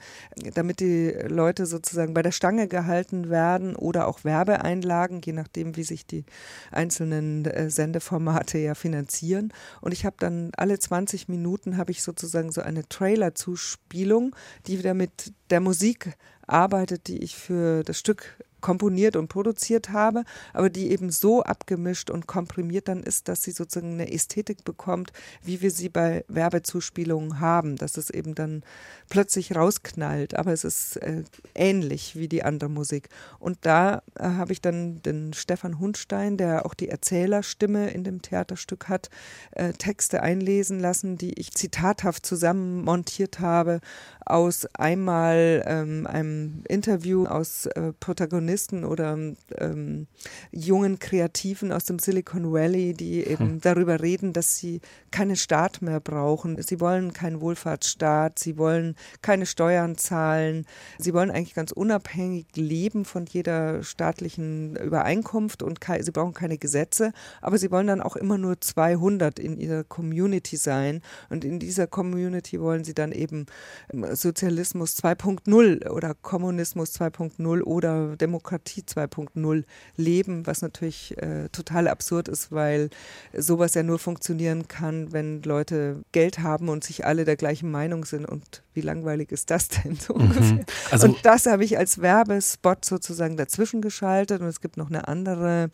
damit 0.54 0.80
die 0.80 1.10
Leute 1.28 1.66
sozusagen 1.66 2.14
bei 2.14 2.22
der 2.22 2.32
Stange 2.32 2.68
gehalten 2.68 3.32
werden 3.32 3.76
oder 3.76 4.08
auch 4.08 4.24
Werbeeinlagen, 4.24 5.22
je 5.26 5.34
nachdem, 5.34 5.76
wie 5.76 5.84
sich 5.84 6.06
die 6.06 6.24
einzelnen 6.72 7.46
äh, 7.46 7.72
Sendeformate 7.72 8.60
ja 8.60 8.76
finanzieren. 8.76 9.52
Und 9.82 9.92
ich 9.92 10.06
habe 10.06 10.18
dann 10.20 10.52
alle 10.56 10.78
20 10.78 11.30
Minuten 11.30 11.78
habe 11.78 11.90
ich 11.90 12.04
sozusagen 12.04 12.52
so 12.52 12.62
eine 12.62 12.88
Trailer-Zuspielung, 12.88 14.36
die 14.68 14.78
wieder 14.78 14.94
mit 14.94 15.34
der 15.50 15.60
Musik 15.60 16.16
arbeitet, 16.48 17.08
die 17.08 17.24
ich 17.24 17.36
für 17.36 17.84
das 17.84 18.00
Stück 18.00 18.38
komponiert 18.64 19.16
und 19.16 19.28
produziert 19.28 19.90
habe, 19.90 20.24
aber 20.54 20.70
die 20.72 20.90
eben 20.90 21.12
so 21.12 21.44
abgemischt 21.44 22.10
und 22.10 22.26
komprimiert 22.26 22.88
dann 22.88 23.04
ist, 23.04 23.28
dass 23.28 23.44
sie 23.44 23.52
sozusagen 23.52 23.94
eine 23.94 24.12
Ästhetik 24.12 24.64
bekommt, 24.64 25.12
wie 25.44 25.62
wir 25.62 25.70
sie 25.70 25.90
bei 25.90 26.24
Werbezuspielungen 26.30 27.40
haben, 27.42 27.76
dass 27.76 27.98
es 27.98 28.10
eben 28.10 28.34
dann 28.34 28.64
plötzlich 29.10 29.56
rausknallt, 29.56 30.36
aber 30.36 30.54
es 30.54 30.64
ist 30.64 30.96
äh, 30.98 31.24
ähnlich 31.54 32.16
wie 32.16 32.30
die 32.30 32.44
andere 32.44 32.70
Musik. 32.70 33.10
Und 33.38 33.58
da 33.62 34.02
äh, 34.16 34.24
habe 34.24 34.54
ich 34.54 34.62
dann 34.62 35.02
den 35.04 35.34
Stefan 35.34 35.80
Hundstein, 35.80 36.38
der 36.38 36.66
auch 36.66 36.74
die 36.74 36.88
Erzählerstimme 36.88 37.92
in 37.92 38.06
dem 38.06 38.22
Theaterstück 38.22 38.88
hat, 38.88 39.10
äh, 39.52 39.74
Texte 39.74 40.24
einlesen 40.24 40.80
lassen, 40.80 41.18
die 41.18 41.34
ich 41.34 41.52
zitathaft 41.52 42.26
zusammen 42.26 42.82
montiert 42.86 43.42
habe 43.42 43.82
aus 44.26 44.66
einmal 44.74 45.64
ähm, 45.68 46.08
einem 46.08 46.64
Interview 46.70 47.26
aus 47.26 47.66
äh, 47.66 47.92
Protagonisten 48.00 48.53
Journalisten 48.54 48.86
oder 48.86 49.18
ähm, 49.58 50.08
jungen 50.52 51.00
Kreativen 51.00 51.72
aus 51.72 51.86
dem 51.86 52.00
Silicon 52.00 52.52
Valley, 52.52 52.94
die 52.94 53.26
eben 53.26 53.54
hm. 53.54 53.62
darüber 53.62 54.02
reden, 54.02 54.34
dass 54.34 54.58
sie 54.58 54.82
keinen 55.12 55.36
Staat 55.36 55.82
mehr 55.82 56.00
brauchen. 56.00 56.62
Sie 56.62 56.80
wollen 56.80 57.14
keinen 57.14 57.42
Wohlfahrtsstaat, 57.42 58.40
sie 58.40 58.58
wollen 58.58 58.96
keine 59.22 59.46
Steuern 59.46 59.98
zahlen, 59.98 60.66
sie 61.00 61.14
wollen 61.14 61.32
eigentlich 61.32 61.56
ganz 61.56 61.72
unabhängig 61.72 62.46
leben 62.56 63.06
von 63.06 63.26
jeder 63.26 63.84
staatlichen 63.84 64.76
Übereinkunft 64.76 65.64
und 65.64 65.80
sie 66.02 66.12
brauchen 66.12 66.34
keine 66.34 66.58
Gesetze, 66.58 67.12
aber 67.42 67.58
sie 67.58 67.72
wollen 67.72 67.88
dann 67.88 68.02
auch 68.02 68.16
immer 68.16 68.38
nur 68.38 68.62
200 68.62 69.40
in 69.40 69.58
ihrer 69.58 69.84
Community 69.84 70.58
sein 70.58 71.02
und 71.30 71.44
in 71.44 71.60
dieser 71.60 71.88
Community 71.88 72.60
wollen 72.62 72.84
sie 72.84 72.94
dann 72.94 73.12
eben 73.12 73.48
ähm, 73.92 74.16
Sozialismus 74.16 74.96
2.0 74.98 75.90
oder 75.90 76.14
Kommunismus 76.22 76.94
2.0 77.00 77.62
oder 77.64 78.16
Demokratie 78.16 78.43
Demokratie 78.44 78.82
2.0 78.82 79.64
leben, 79.96 80.46
was 80.46 80.62
natürlich 80.62 81.18
äh, 81.18 81.48
total 81.50 81.88
absurd 81.88 82.28
ist, 82.28 82.52
weil 82.52 82.90
sowas 83.36 83.74
ja 83.74 83.84
nur 83.84 84.00
funktionieren 84.00 84.68
kann, 84.68 85.14
wenn 85.14 85.42
Leute 85.44 86.04
Geld 86.12 86.40
haben 86.40 86.68
und 86.68 86.84
sich 86.84 87.06
alle 87.06 87.24
der 87.24 87.38
gleichen 87.38 87.72
Meinung 87.72 88.04
sind. 88.04 88.26
Und 88.26 88.64
wie 88.74 88.82
langweilig 88.82 89.32
ist 89.32 89.50
das 89.50 89.70
denn 89.70 89.96
so 89.96 90.14
mhm. 90.14 90.22
ungefähr? 90.22 90.66
Also 90.92 91.08
und 91.08 91.26
das 91.26 91.46
habe 91.46 91.64
ich 91.64 91.78
als 91.78 92.02
Werbespot 92.02 92.84
sozusagen 92.84 93.38
dazwischen 93.38 93.82
geschaltet 93.82 94.42
und 94.42 94.48
es 94.48 94.60
gibt 94.60 94.76
noch 94.76 94.90
eine 94.90 95.08
andere 95.08 95.70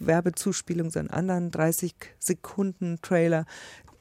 Werbezuspielung, 0.00 0.90
so 0.90 0.98
einen 0.98 1.10
anderen 1.10 1.50
30 1.50 1.94
Sekunden 2.18 2.98
Trailer, 3.02 3.44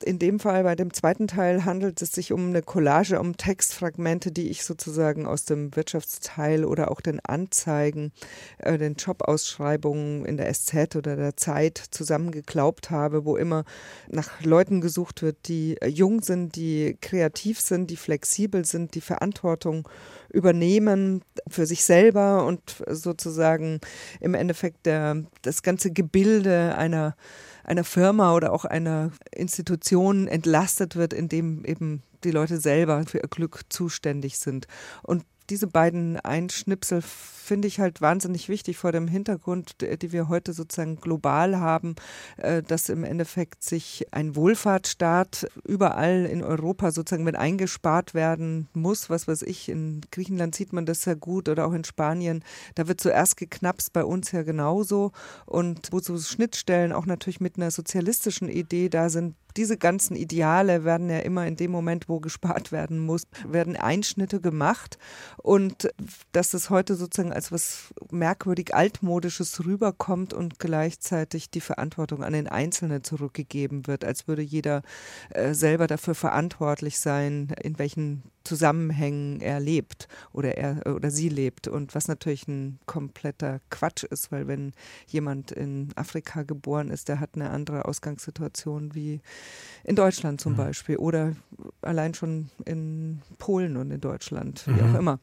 in 0.03 0.19
dem 0.19 0.39
Fall 0.39 0.63
bei 0.63 0.75
dem 0.75 0.93
zweiten 0.93 1.27
Teil 1.27 1.65
handelt 1.65 2.01
es 2.01 2.11
sich 2.11 2.31
um 2.31 2.47
eine 2.47 2.61
Collage, 2.61 3.19
um 3.19 3.37
Textfragmente, 3.37 4.31
die 4.31 4.49
ich 4.49 4.63
sozusagen 4.63 5.25
aus 5.25 5.45
dem 5.45 5.75
Wirtschaftsteil 5.75 6.65
oder 6.65 6.91
auch 6.91 7.01
den 7.01 7.19
Anzeigen, 7.21 8.11
äh, 8.59 8.77
den 8.77 8.95
Jobausschreibungen 8.95 10.25
in 10.25 10.37
der 10.37 10.53
SZ 10.53 10.95
oder 10.95 11.15
der 11.15 11.37
Zeit 11.37 11.77
zusammengeklaubt 11.77 12.89
habe, 12.89 13.25
wo 13.25 13.37
immer 13.37 13.63
nach 14.09 14.41
Leuten 14.43 14.81
gesucht 14.81 15.21
wird, 15.21 15.47
die 15.47 15.77
jung 15.85 16.21
sind, 16.21 16.55
die 16.55 16.97
kreativ 17.01 17.59
sind, 17.59 17.89
die 17.89 17.97
flexibel 17.97 18.65
sind, 18.65 18.95
die 18.95 19.01
Verantwortung 19.01 19.87
übernehmen 20.33 21.23
für 21.47 21.65
sich 21.65 21.85
selber 21.85 22.45
und 22.45 22.61
sozusagen 22.89 23.79
im 24.19 24.33
Endeffekt 24.33 24.85
der, 24.85 25.23
das 25.43 25.63
ganze 25.63 25.91
Gebilde 25.91 26.75
einer 26.75 27.15
einer 27.63 27.83
Firma 27.83 28.35
oder 28.35 28.51
auch 28.51 28.65
einer 28.65 29.11
Institution 29.31 30.27
entlastet 30.27 30.95
wird, 30.95 31.13
indem 31.13 31.63
eben 31.65 32.03
die 32.23 32.31
Leute 32.31 32.59
selber 32.59 33.03
für 33.05 33.19
ihr 33.19 33.29
Glück 33.29 33.61
zuständig 33.69 34.37
sind. 34.37 34.67
Und 35.01 35.23
diese 35.49 35.67
beiden 35.67 36.19
Einschnipsel 36.19 37.01
finde 37.01 37.67
ich 37.67 37.79
halt 37.79 38.01
wahnsinnig 38.01 38.47
wichtig 38.47 38.77
vor 38.77 38.91
dem 38.91 39.07
Hintergrund, 39.07 39.75
die 39.81 40.11
wir 40.11 40.29
heute 40.29 40.53
sozusagen 40.53 40.95
global 40.95 41.59
haben, 41.59 41.95
äh, 42.37 42.63
dass 42.63 42.89
im 42.89 43.03
Endeffekt 43.03 43.63
sich 43.63 44.07
ein 44.11 44.35
Wohlfahrtsstaat 44.35 45.47
überall 45.65 46.25
in 46.25 46.41
Europa 46.41 46.91
sozusagen 46.91 47.25
mit 47.25 47.35
eingespart 47.35 48.13
werden 48.13 48.69
muss. 48.73 49.09
Was 49.09 49.27
weiß 49.27 49.41
ich, 49.41 49.67
in 49.67 50.01
Griechenland 50.11 50.55
sieht 50.55 50.71
man 50.71 50.85
das 50.85 51.03
ja 51.05 51.15
gut 51.15 51.49
oder 51.49 51.67
auch 51.67 51.73
in 51.73 51.83
Spanien. 51.83 52.43
Da 52.75 52.87
wird 52.87 53.01
zuerst 53.01 53.35
geknapst, 53.35 53.91
bei 53.91 54.05
uns 54.05 54.31
ja 54.31 54.43
genauso. 54.43 55.11
Und 55.45 55.91
wo 55.91 55.99
so 55.99 56.17
Schnittstellen 56.17 56.93
auch 56.93 57.05
natürlich 57.05 57.41
mit 57.41 57.57
einer 57.57 57.71
sozialistischen 57.71 58.47
Idee 58.47 58.87
da 58.87 59.09
sind, 59.09 59.35
diese 59.57 59.77
ganzen 59.77 60.15
Ideale 60.15 60.83
werden 60.83 61.09
ja 61.09 61.19
immer 61.19 61.45
in 61.47 61.55
dem 61.55 61.71
Moment, 61.71 62.09
wo 62.09 62.19
gespart 62.19 62.71
werden 62.71 62.99
muss, 62.99 63.23
werden 63.47 63.75
Einschnitte 63.75 64.41
gemacht. 64.41 64.97
Und 65.37 65.89
dass 66.31 66.53
es 66.53 66.69
heute 66.69 66.95
sozusagen 66.95 67.33
als 67.33 67.51
was 67.51 67.93
merkwürdig 68.11 68.73
altmodisches 68.73 69.65
rüberkommt 69.65 70.33
und 70.33 70.59
gleichzeitig 70.59 71.49
die 71.49 71.61
Verantwortung 71.61 72.23
an 72.23 72.33
den 72.33 72.47
Einzelnen 72.47 73.03
zurückgegeben 73.03 73.87
wird, 73.87 74.05
als 74.05 74.27
würde 74.27 74.41
jeder 74.41 74.81
äh, 75.29 75.53
selber 75.53 75.87
dafür 75.87 76.15
verantwortlich 76.15 76.99
sein, 76.99 77.53
in 77.61 77.79
welchen 77.79 78.23
Zusammenhängen 78.43 79.41
er 79.41 79.59
lebt 79.59 80.07
oder 80.33 80.57
er 80.57 80.95
oder 80.95 81.11
sie 81.11 81.29
lebt 81.29 81.67
und 81.67 81.95
was 81.95 82.07
natürlich 82.07 82.47
ein 82.47 82.79
kompletter 82.85 83.59
Quatsch 83.69 84.03
ist, 84.03 84.31
weil 84.31 84.47
wenn 84.47 84.73
jemand 85.07 85.51
in 85.51 85.89
Afrika 85.95 86.43
geboren 86.43 86.89
ist, 86.89 87.07
der 87.07 87.19
hat 87.19 87.31
eine 87.35 87.49
andere 87.49 87.85
Ausgangssituation 87.85 88.95
wie 88.95 89.21
in 89.83 89.95
Deutschland 89.95 90.41
zum 90.41 90.53
mhm. 90.53 90.57
Beispiel 90.57 90.97
oder 90.97 91.35
allein 91.81 92.13
schon 92.13 92.49
in 92.65 93.21
Polen 93.37 93.77
und 93.77 93.91
in 93.91 94.01
Deutschland, 94.01 94.63
wie 94.67 94.81
mhm. 94.81 94.95
auch 94.95 94.99
immer. 94.99 95.19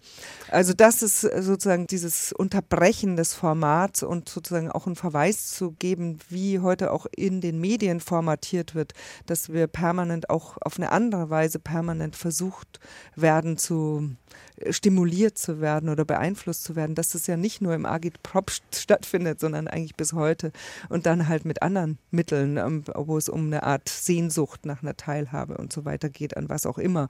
Also 0.48 0.72
das 0.72 1.02
ist 1.02 1.20
sozusagen 1.20 1.87
dieses 1.87 2.33
Unterbrechen 2.33 3.16
des 3.16 3.35
Formats 3.35 4.02
und 4.02 4.28
sozusagen 4.28 4.70
auch 4.70 4.87
einen 4.87 4.96
Verweis 4.96 5.50
zu 5.50 5.72
geben, 5.72 6.18
wie 6.28 6.61
heute 6.61 6.92
auch 6.92 7.06
in 7.14 7.40
den 7.40 7.61
Medien 7.61 8.00
formatiert 8.00 8.74
wird, 8.74 8.92
dass 9.26 9.52
wir 9.52 9.66
permanent 9.66 10.30
auch 10.30 10.56
auf 10.61 10.78
eine 10.78 10.92
andere 10.92 11.30
Weise 11.30 11.59
permanent 11.59 12.16
versucht 12.16 12.80
werden 13.16 13.58
zu 13.58 14.10
äh, 14.56 14.72
stimuliert 14.72 15.38
zu 15.38 15.60
werden 15.60 15.88
oder 15.88 16.04
beeinflusst 16.04 16.64
zu 16.64 16.76
werden, 16.76 16.94
dass 16.94 17.10
das 17.10 17.26
ja 17.26 17.36
nicht 17.36 17.60
nur 17.60 17.74
im 17.74 17.86
Agitprop 17.86 18.50
stattfindet, 18.72 19.40
sondern 19.40 19.68
eigentlich 19.68 19.96
bis 19.96 20.12
heute 20.12 20.52
und 20.88 21.06
dann 21.06 21.28
halt 21.28 21.44
mit 21.44 21.62
anderen 21.62 21.98
Mitteln, 22.10 22.56
ähm, 22.56 22.84
wo 22.94 23.16
es 23.16 23.28
um 23.28 23.46
eine 23.46 23.62
Art 23.62 23.88
Sehnsucht 23.88 24.66
nach 24.66 24.82
einer 24.82 24.96
Teilhabe 24.96 25.56
und 25.56 25.72
so 25.72 25.84
weiter 25.84 26.08
geht, 26.08 26.36
an 26.36 26.48
was 26.48 26.66
auch 26.66 26.78
immer, 26.78 27.08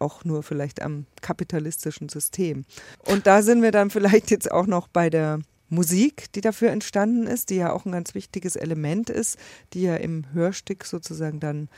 auch 0.00 0.24
nur 0.24 0.42
vielleicht 0.42 0.82
am 0.82 1.06
kapitalistischen 1.20 2.08
System. 2.08 2.64
Und 3.04 3.26
da 3.26 3.42
sind 3.42 3.62
wir 3.62 3.70
dann 3.70 3.90
vielleicht 3.90 4.30
jetzt 4.30 4.50
auch 4.50 4.66
noch 4.66 4.88
bei 4.88 5.10
der 5.10 5.40
Musik, 5.68 6.32
die 6.32 6.40
dafür 6.40 6.70
entstanden 6.70 7.26
ist, 7.26 7.50
die 7.50 7.56
ja 7.56 7.72
auch 7.72 7.84
ein 7.84 7.92
ganz 7.92 8.14
wichtiges 8.14 8.56
Element 8.56 9.10
ist, 9.10 9.38
die 9.72 9.82
ja 9.82 9.96
im 9.96 10.32
Hörstück 10.32 10.84
sozusagen 10.84 11.40
dann 11.40 11.68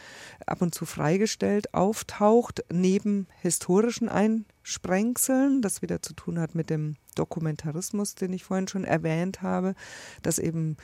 ab 0.46 0.60
und 0.60 0.74
zu 0.74 0.84
freigestellt 0.84 1.72
auftaucht, 1.72 2.64
neben 2.70 3.26
historischen 3.40 4.08
Einsprengseln, 4.08 5.62
das 5.62 5.80
wieder 5.80 6.02
zu 6.02 6.12
tun 6.12 6.38
hat 6.38 6.54
mit 6.54 6.68
dem 6.68 6.96
Dokumentarismus, 7.14 8.14
den 8.14 8.32
ich 8.32 8.44
vorhin 8.44 8.68
schon 8.68 8.84
erwähnt 8.84 9.42
habe, 9.42 9.74
dass 10.22 10.38
eben 10.38 10.76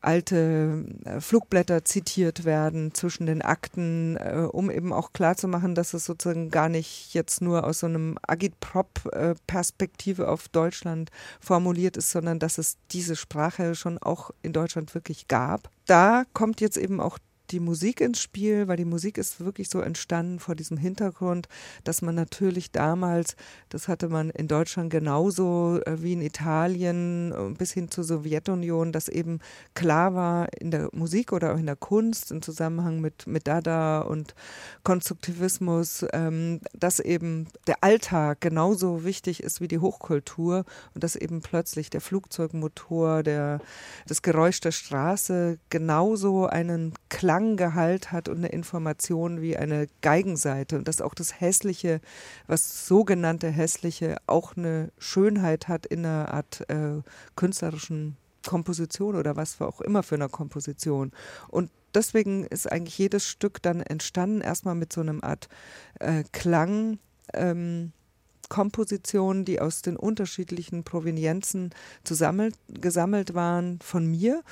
alte 0.00 0.84
äh, 1.04 1.20
Flugblätter 1.20 1.84
zitiert 1.84 2.44
werden 2.44 2.94
zwischen 2.94 3.26
den 3.26 3.42
Akten, 3.42 4.16
äh, 4.16 4.46
um 4.50 4.70
eben 4.70 4.92
auch 4.92 5.12
klarzumachen, 5.12 5.74
dass 5.74 5.94
es 5.94 6.04
sozusagen 6.04 6.50
gar 6.50 6.68
nicht 6.68 7.14
jetzt 7.14 7.42
nur 7.42 7.64
aus 7.64 7.80
so 7.80 7.86
einem 7.86 8.18
Agitprop-Perspektive 8.26 10.28
auf 10.28 10.48
Deutschland 10.48 11.10
formuliert 11.40 11.96
ist, 11.96 12.10
sondern 12.10 12.38
dass 12.38 12.58
es 12.58 12.78
diese 12.90 13.16
Sprache 13.16 13.74
schon 13.74 13.98
auch 13.98 14.30
in 14.42 14.52
Deutschland 14.52 14.94
wirklich 14.94 15.28
gab. 15.28 15.70
Da 15.86 16.24
kommt 16.32 16.60
jetzt 16.60 16.76
eben 16.76 17.00
auch 17.00 17.18
die 17.50 17.60
Musik 17.60 18.00
ins 18.00 18.20
Spiel, 18.20 18.68
weil 18.68 18.76
die 18.76 18.84
Musik 18.84 19.18
ist 19.18 19.40
wirklich 19.40 19.68
so 19.68 19.80
entstanden 19.80 20.38
vor 20.38 20.54
diesem 20.54 20.76
Hintergrund, 20.76 21.48
dass 21.84 22.02
man 22.02 22.14
natürlich 22.14 22.70
damals, 22.70 23.36
das 23.68 23.88
hatte 23.88 24.08
man 24.08 24.30
in 24.30 24.48
Deutschland 24.48 24.90
genauso 24.90 25.80
äh, 25.84 26.02
wie 26.02 26.12
in 26.12 26.22
Italien 26.22 27.32
äh, 27.32 27.54
bis 27.54 27.72
hin 27.72 27.90
zur 27.90 28.04
Sowjetunion, 28.04 28.92
dass 28.92 29.08
eben 29.08 29.40
klar 29.74 30.14
war 30.14 30.48
in 30.60 30.70
der 30.70 30.88
Musik 30.92 31.32
oder 31.32 31.54
auch 31.54 31.58
in 31.58 31.66
der 31.66 31.76
Kunst 31.76 32.30
im 32.30 32.42
Zusammenhang 32.42 33.00
mit, 33.00 33.26
mit 33.26 33.46
Dada 33.46 34.00
und 34.00 34.34
Konstruktivismus, 34.84 36.06
ähm, 36.12 36.60
dass 36.72 37.00
eben 37.00 37.48
der 37.66 37.82
Alltag 37.82 38.40
genauso 38.40 39.04
wichtig 39.04 39.42
ist 39.42 39.60
wie 39.60 39.68
die 39.68 39.78
Hochkultur 39.78 40.64
und 40.94 41.04
dass 41.04 41.16
eben 41.16 41.40
plötzlich 41.40 41.90
der 41.90 42.00
Flugzeugmotor, 42.00 43.22
der, 43.22 43.60
das 44.06 44.22
Geräusch 44.22 44.60
der 44.60 44.72
Straße 44.72 45.58
genauso 45.70 46.46
einen 46.46 46.92
Klang 47.08 47.39
Klanggehalt 47.40 48.12
hat 48.12 48.28
und 48.28 48.38
eine 48.38 48.48
Information 48.48 49.40
wie 49.40 49.56
eine 49.56 49.86
Geigenseite 50.02 50.76
und 50.76 50.86
dass 50.86 51.00
auch 51.00 51.14
das 51.14 51.40
Hässliche, 51.40 52.02
was 52.46 52.86
sogenannte 52.86 53.48
Hässliche, 53.48 54.18
auch 54.26 54.58
eine 54.58 54.92
Schönheit 54.98 55.66
hat 55.66 55.86
in 55.86 56.04
einer 56.04 56.34
Art 56.34 56.68
äh, 56.68 57.00
künstlerischen 57.36 58.18
Komposition 58.46 59.16
oder 59.16 59.36
was 59.36 59.58
auch 59.62 59.80
immer 59.80 60.02
für 60.02 60.16
eine 60.16 60.28
Komposition. 60.28 61.12
Und 61.48 61.70
deswegen 61.94 62.44
ist 62.44 62.70
eigentlich 62.70 62.98
jedes 62.98 63.26
Stück 63.26 63.62
dann 63.62 63.80
entstanden, 63.80 64.42
erstmal 64.42 64.74
mit 64.74 64.92
so 64.92 65.00
einem 65.00 65.22
Art 65.22 65.48
äh, 65.98 66.24
Klang. 66.32 66.98
Ähm, 67.32 67.92
Kompositionen, 68.50 69.44
die 69.44 69.60
aus 69.60 69.80
den 69.80 69.96
unterschiedlichen 69.96 70.82
Provenienzen 70.82 71.70
zusammengesammelt 72.02 73.32
waren 73.32 73.78
von 73.80 74.04
mir 74.06 74.42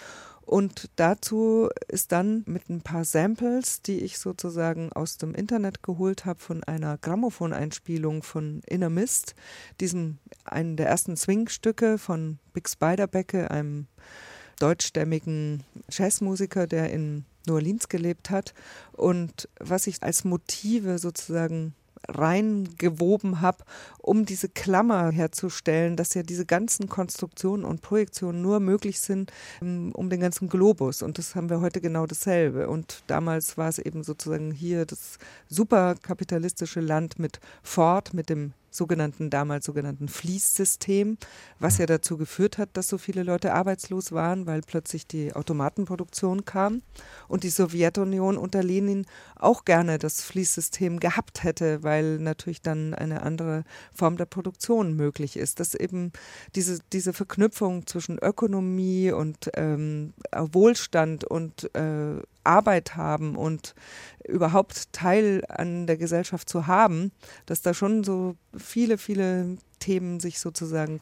und 0.48 0.88
dazu 0.96 1.68
ist 1.88 2.10
dann 2.10 2.42
mit 2.46 2.70
ein 2.70 2.80
paar 2.80 3.04
Samples, 3.04 3.82
die 3.82 3.98
ich 3.98 4.18
sozusagen 4.18 4.90
aus 4.94 5.18
dem 5.18 5.34
Internet 5.34 5.82
geholt 5.82 6.24
habe, 6.24 6.40
von 6.40 6.64
einer 6.64 6.96
Grammophoneinspielung 6.96 8.22
von 8.22 8.62
Inner 8.64 8.88
Mist, 8.88 9.34
diesem 9.78 10.16
einen 10.44 10.78
der 10.78 10.88
ersten 10.88 11.18
Swing-Stücke 11.18 11.98
von 11.98 12.38
Big 12.54 12.66
Spiderbecke, 12.66 13.50
einem 13.50 13.88
deutschstämmigen 14.58 15.64
Jazzmusiker, 15.90 16.66
der 16.66 16.90
in 16.94 17.26
New 17.46 17.52
Orleans 17.52 17.90
gelebt 17.90 18.30
hat. 18.30 18.54
Und 18.92 19.50
was 19.60 19.86
ich 19.86 20.02
als 20.02 20.24
Motive 20.24 20.98
sozusagen 20.98 21.74
reingewoben 22.08 23.40
habe, 23.40 23.64
um 23.98 24.24
diese 24.24 24.48
Klammer 24.48 25.10
herzustellen, 25.10 25.96
dass 25.96 26.14
ja 26.14 26.22
diese 26.22 26.46
ganzen 26.46 26.88
Konstruktionen 26.88 27.64
und 27.64 27.82
Projektionen 27.82 28.42
nur 28.42 28.60
möglich 28.60 29.00
sind 29.00 29.32
ähm, 29.60 29.92
um 29.92 30.10
den 30.10 30.20
ganzen 30.20 30.48
Globus. 30.48 31.02
Und 31.02 31.18
das 31.18 31.34
haben 31.34 31.50
wir 31.50 31.60
heute 31.60 31.80
genau 31.80 32.06
dasselbe. 32.06 32.68
Und 32.68 33.02
damals 33.06 33.58
war 33.58 33.68
es 33.68 33.78
eben 33.78 34.02
sozusagen 34.02 34.50
hier 34.50 34.86
das 34.86 35.18
superkapitalistische 35.48 36.80
Land 36.80 37.18
mit 37.18 37.40
Ford, 37.62 38.14
mit 38.14 38.30
dem 38.30 38.52
sogenannten, 38.78 39.28
damals 39.28 39.66
sogenannten 39.66 40.08
Fließsystem, 40.08 41.18
was 41.58 41.76
ja 41.78 41.86
dazu 41.86 42.16
geführt 42.16 42.56
hat, 42.56 42.70
dass 42.72 42.88
so 42.88 42.96
viele 42.96 43.22
Leute 43.22 43.52
arbeitslos 43.52 44.12
waren, 44.12 44.46
weil 44.46 44.62
plötzlich 44.62 45.06
die 45.06 45.34
Automatenproduktion 45.34 46.44
kam 46.46 46.82
und 47.28 47.42
die 47.44 47.50
Sowjetunion 47.50 48.38
unter 48.38 48.62
Lenin 48.62 49.04
auch 49.36 49.64
gerne 49.64 49.98
das 49.98 50.22
Fließsystem 50.22 51.00
gehabt 51.00 51.44
hätte, 51.44 51.82
weil 51.82 52.18
natürlich 52.18 52.62
dann 52.62 52.94
eine 52.94 53.22
andere 53.22 53.64
Form 53.92 54.16
der 54.16 54.26
Produktion 54.26 54.94
möglich 54.94 55.36
ist. 55.36 55.60
Dass 55.60 55.74
eben 55.74 56.12
diese, 56.54 56.78
diese 56.92 57.12
Verknüpfung 57.12 57.86
zwischen 57.86 58.18
Ökonomie 58.18 59.12
und 59.12 59.50
ähm, 59.54 60.14
Wohlstand 60.32 61.24
und 61.24 61.74
äh, 61.74 62.22
Arbeit 62.48 62.96
haben 62.96 63.36
und 63.36 63.74
überhaupt 64.26 64.92
Teil 64.92 65.44
an 65.48 65.86
der 65.86 65.96
Gesellschaft 65.96 66.48
zu 66.48 66.66
haben, 66.66 67.12
dass 67.46 67.62
da 67.62 67.74
schon 67.74 68.02
so 68.04 68.36
viele, 68.56 68.98
viele 68.98 69.58
Themen 69.78 70.18
sich 70.18 70.40
sozusagen 70.40 71.00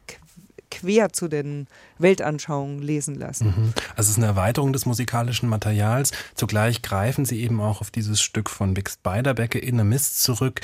quer 0.70 1.12
zu 1.12 1.28
den 1.28 1.68
Weltanschauungen 1.98 2.82
lesen 2.82 3.14
lassen. 3.14 3.46
Mhm. 3.46 3.72
Also 3.90 4.02
es 4.02 4.08
ist 4.10 4.16
eine 4.18 4.26
Erweiterung 4.26 4.72
des 4.72 4.84
musikalischen 4.84 5.48
Materials. 5.48 6.10
Zugleich 6.34 6.82
greifen 6.82 7.24
Sie 7.24 7.40
eben 7.40 7.60
auch 7.60 7.80
auf 7.80 7.90
dieses 7.90 8.20
Stück 8.20 8.50
von 8.50 8.74
Bix 8.74 8.96
Beiderbecke 8.96 9.58
in 9.58 9.80
a 9.80 9.84
Mist 9.84 10.22
zurück. 10.22 10.60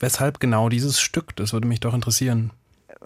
Weshalb 0.00 0.40
genau 0.40 0.68
dieses 0.68 1.00
Stück? 1.00 1.36
Das 1.36 1.52
würde 1.52 1.68
mich 1.68 1.80
doch 1.80 1.94
interessieren 1.94 2.50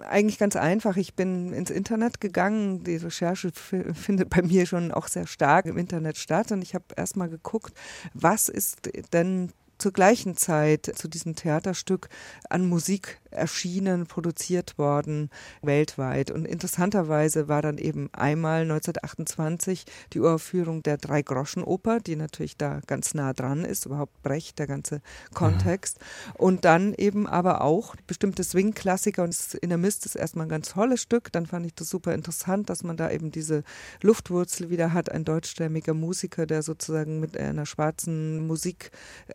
eigentlich 0.07 0.37
ganz 0.39 0.55
einfach. 0.55 0.97
Ich 0.97 1.15
bin 1.15 1.53
ins 1.53 1.69
Internet 1.69 2.21
gegangen. 2.21 2.83
Die 2.83 2.97
Recherche 2.97 3.51
findet 3.51 4.29
bei 4.29 4.41
mir 4.41 4.65
schon 4.65 4.91
auch 4.91 5.07
sehr 5.07 5.27
stark 5.27 5.65
im 5.65 5.77
Internet 5.77 6.17
statt. 6.17 6.51
Und 6.51 6.61
ich 6.61 6.75
habe 6.75 6.85
erstmal 6.95 7.29
geguckt, 7.29 7.73
was 8.13 8.49
ist 8.49 8.89
denn 9.13 9.51
zur 9.79 9.93
gleichen 9.93 10.35
Zeit 10.35 10.91
zu 10.95 11.07
diesem 11.07 11.35
Theaterstück 11.35 12.09
an 12.49 12.67
Musik 12.67 13.19
erschienen, 13.31 14.07
produziert 14.07 14.77
worden, 14.77 15.29
weltweit. 15.61 16.31
Und 16.31 16.45
interessanterweise 16.45 17.47
war 17.47 17.61
dann 17.61 17.77
eben 17.77 18.09
einmal 18.13 18.61
1928 18.61 19.85
die 20.13 20.19
Uraufführung 20.19 20.83
der 20.83 20.97
Drei-Groschen-Oper, 20.97 21.99
die 21.99 22.15
natürlich 22.15 22.57
da 22.57 22.81
ganz 22.87 23.13
nah 23.13 23.33
dran 23.33 23.65
ist, 23.65 23.85
überhaupt 23.85 24.21
Brecht, 24.23 24.59
der 24.59 24.67
ganze 24.67 25.01
Kontext. 25.33 25.99
Mhm. 25.99 26.35
Und 26.35 26.65
dann 26.65 26.93
eben 26.93 27.27
aber 27.27 27.61
auch 27.61 27.95
bestimmte 28.07 28.43
Swing-Klassiker 28.43 29.23
und 29.23 29.35
in 29.61 29.69
der 29.69 29.77
Mist 29.77 30.05
ist 30.05 30.15
erstmal 30.15 30.45
ein 30.45 30.49
ganz 30.49 30.69
tolles 30.69 31.01
Stück. 31.01 31.31
Dann 31.31 31.45
fand 31.45 31.65
ich 31.65 31.75
das 31.75 31.89
super 31.89 32.13
interessant, 32.13 32.69
dass 32.69 32.83
man 32.83 32.97
da 32.97 33.11
eben 33.11 33.31
diese 33.31 33.63
Luftwurzel 34.01 34.69
wieder 34.69 34.93
hat, 34.93 35.11
ein 35.11 35.25
deutschstämmiger 35.25 35.93
Musiker, 35.93 36.45
der 36.45 36.63
sozusagen 36.63 37.19
mit 37.19 37.37
einer 37.37 37.65
schwarzen 37.65 38.45
Musik 38.47 38.91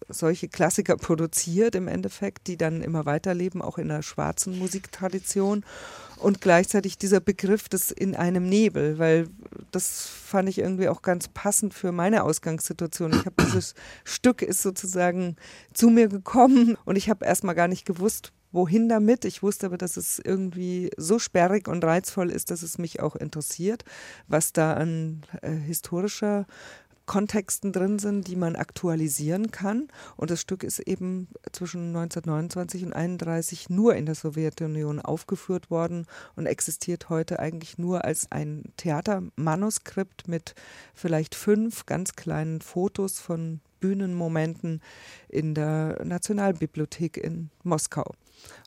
solche 0.08 0.48
Klassiker 0.48 0.96
produziert 0.96 1.74
im 1.74 1.88
Endeffekt, 1.88 2.46
die 2.46 2.56
dann 2.56 2.82
immer 2.82 3.06
weiterleben, 3.06 3.62
auch 3.62 3.78
in 3.78 3.83
in 3.84 3.90
einer 3.90 4.02
schwarzen 4.02 4.58
Musiktradition 4.58 5.64
und 6.16 6.40
gleichzeitig 6.40 6.98
dieser 6.98 7.20
Begriff 7.20 7.68
des 7.68 7.90
in 7.90 8.16
einem 8.16 8.48
Nebel, 8.48 8.98
weil 8.98 9.28
das 9.70 10.06
fand 10.06 10.48
ich 10.48 10.58
irgendwie 10.58 10.88
auch 10.88 11.02
ganz 11.02 11.28
passend 11.28 11.74
für 11.74 11.92
meine 11.92 12.24
Ausgangssituation. 12.24 13.12
Ich 13.12 13.26
habe 13.26 13.44
dieses 13.44 13.74
Stück 14.04 14.42
ist 14.42 14.62
sozusagen 14.62 15.36
zu 15.72 15.90
mir 15.90 16.08
gekommen 16.08 16.76
und 16.84 16.96
ich 16.96 17.10
habe 17.10 17.24
erstmal 17.24 17.54
gar 17.54 17.68
nicht 17.68 17.84
gewusst, 17.84 18.32
wohin 18.52 18.88
damit. 18.88 19.24
Ich 19.24 19.42
wusste 19.42 19.66
aber, 19.66 19.76
dass 19.76 19.96
es 19.96 20.18
irgendwie 20.18 20.90
so 20.96 21.18
sperrig 21.18 21.68
und 21.68 21.84
reizvoll 21.84 22.30
ist, 22.30 22.50
dass 22.50 22.62
es 22.62 22.78
mich 22.78 23.00
auch 23.00 23.16
interessiert, 23.16 23.84
was 24.28 24.52
da 24.52 24.74
an 24.74 25.22
äh, 25.42 25.50
historischer 25.50 26.46
Kontexten 27.06 27.72
drin 27.72 27.98
sind, 27.98 28.26
die 28.28 28.36
man 28.36 28.56
aktualisieren 28.56 29.50
kann. 29.50 29.88
Und 30.16 30.30
das 30.30 30.40
Stück 30.40 30.62
ist 30.62 30.78
eben 30.80 31.28
zwischen 31.52 31.88
1929 31.88 32.84
und 32.84 32.92
1931 32.94 33.70
nur 33.70 33.94
in 33.94 34.06
der 34.06 34.14
Sowjetunion 34.14 35.00
aufgeführt 35.00 35.70
worden 35.70 36.06
und 36.36 36.46
existiert 36.46 37.10
heute 37.10 37.38
eigentlich 37.38 37.78
nur 37.78 38.04
als 38.04 38.30
ein 38.32 38.64
Theatermanuskript 38.76 40.28
mit 40.28 40.54
vielleicht 40.94 41.34
fünf 41.34 41.86
ganz 41.86 42.14
kleinen 42.14 42.60
Fotos 42.60 43.20
von 43.20 43.60
Bühnenmomenten 43.80 44.80
in 45.28 45.54
der 45.54 46.02
Nationalbibliothek 46.02 47.18
in 47.18 47.50
Moskau. 47.64 48.14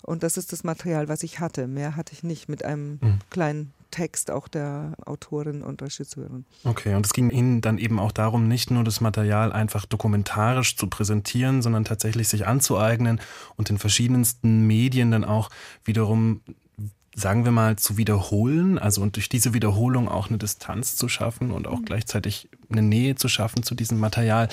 Und 0.03 0.23
das 0.23 0.37
ist 0.37 0.51
das 0.53 0.63
Material, 0.63 1.07
was 1.07 1.23
ich 1.23 1.39
hatte. 1.39 1.67
Mehr 1.67 1.95
hatte 1.95 2.13
ich 2.13 2.23
nicht 2.23 2.49
mit 2.49 2.63
einem 2.63 2.99
mhm. 3.01 3.19
kleinen 3.29 3.73
Text 3.91 4.31
auch 4.31 4.47
der 4.47 4.93
Autorin 5.05 5.61
und 5.61 5.81
Regisseurin. 5.81 6.45
Okay, 6.63 6.95
und 6.95 7.05
es 7.05 7.13
ging 7.13 7.29
Ihnen 7.29 7.61
dann 7.61 7.77
eben 7.77 7.99
auch 7.99 8.11
darum, 8.11 8.47
nicht 8.47 8.71
nur 8.71 8.83
das 8.83 9.01
Material 9.01 9.51
einfach 9.51 9.85
dokumentarisch 9.85 10.77
zu 10.77 10.87
präsentieren, 10.87 11.61
sondern 11.61 11.85
tatsächlich 11.85 12.27
sich 12.27 12.47
anzueignen 12.47 13.19
und 13.55 13.69
in 13.69 13.77
verschiedensten 13.77 14.67
Medien 14.67 15.11
dann 15.11 15.23
auch 15.23 15.49
wiederum 15.83 16.41
sagen 17.17 17.45
wir 17.45 17.51
mal, 17.51 17.77
zu 17.77 17.97
wiederholen, 17.97 18.77
also 18.77 19.01
und 19.01 19.15
durch 19.15 19.27
diese 19.27 19.55
Wiederholung 19.55 20.07
auch 20.07 20.29
eine 20.29 20.37
Distanz 20.37 20.95
zu 20.95 21.09
schaffen 21.09 21.51
und 21.51 21.67
auch 21.67 21.79
mhm. 21.79 21.85
gleichzeitig 21.85 22.47
eine 22.69 22.83
Nähe 22.83 23.15
zu 23.15 23.27
schaffen 23.27 23.63
zu 23.63 23.73
diesem 23.73 23.99
Material. 23.99 24.49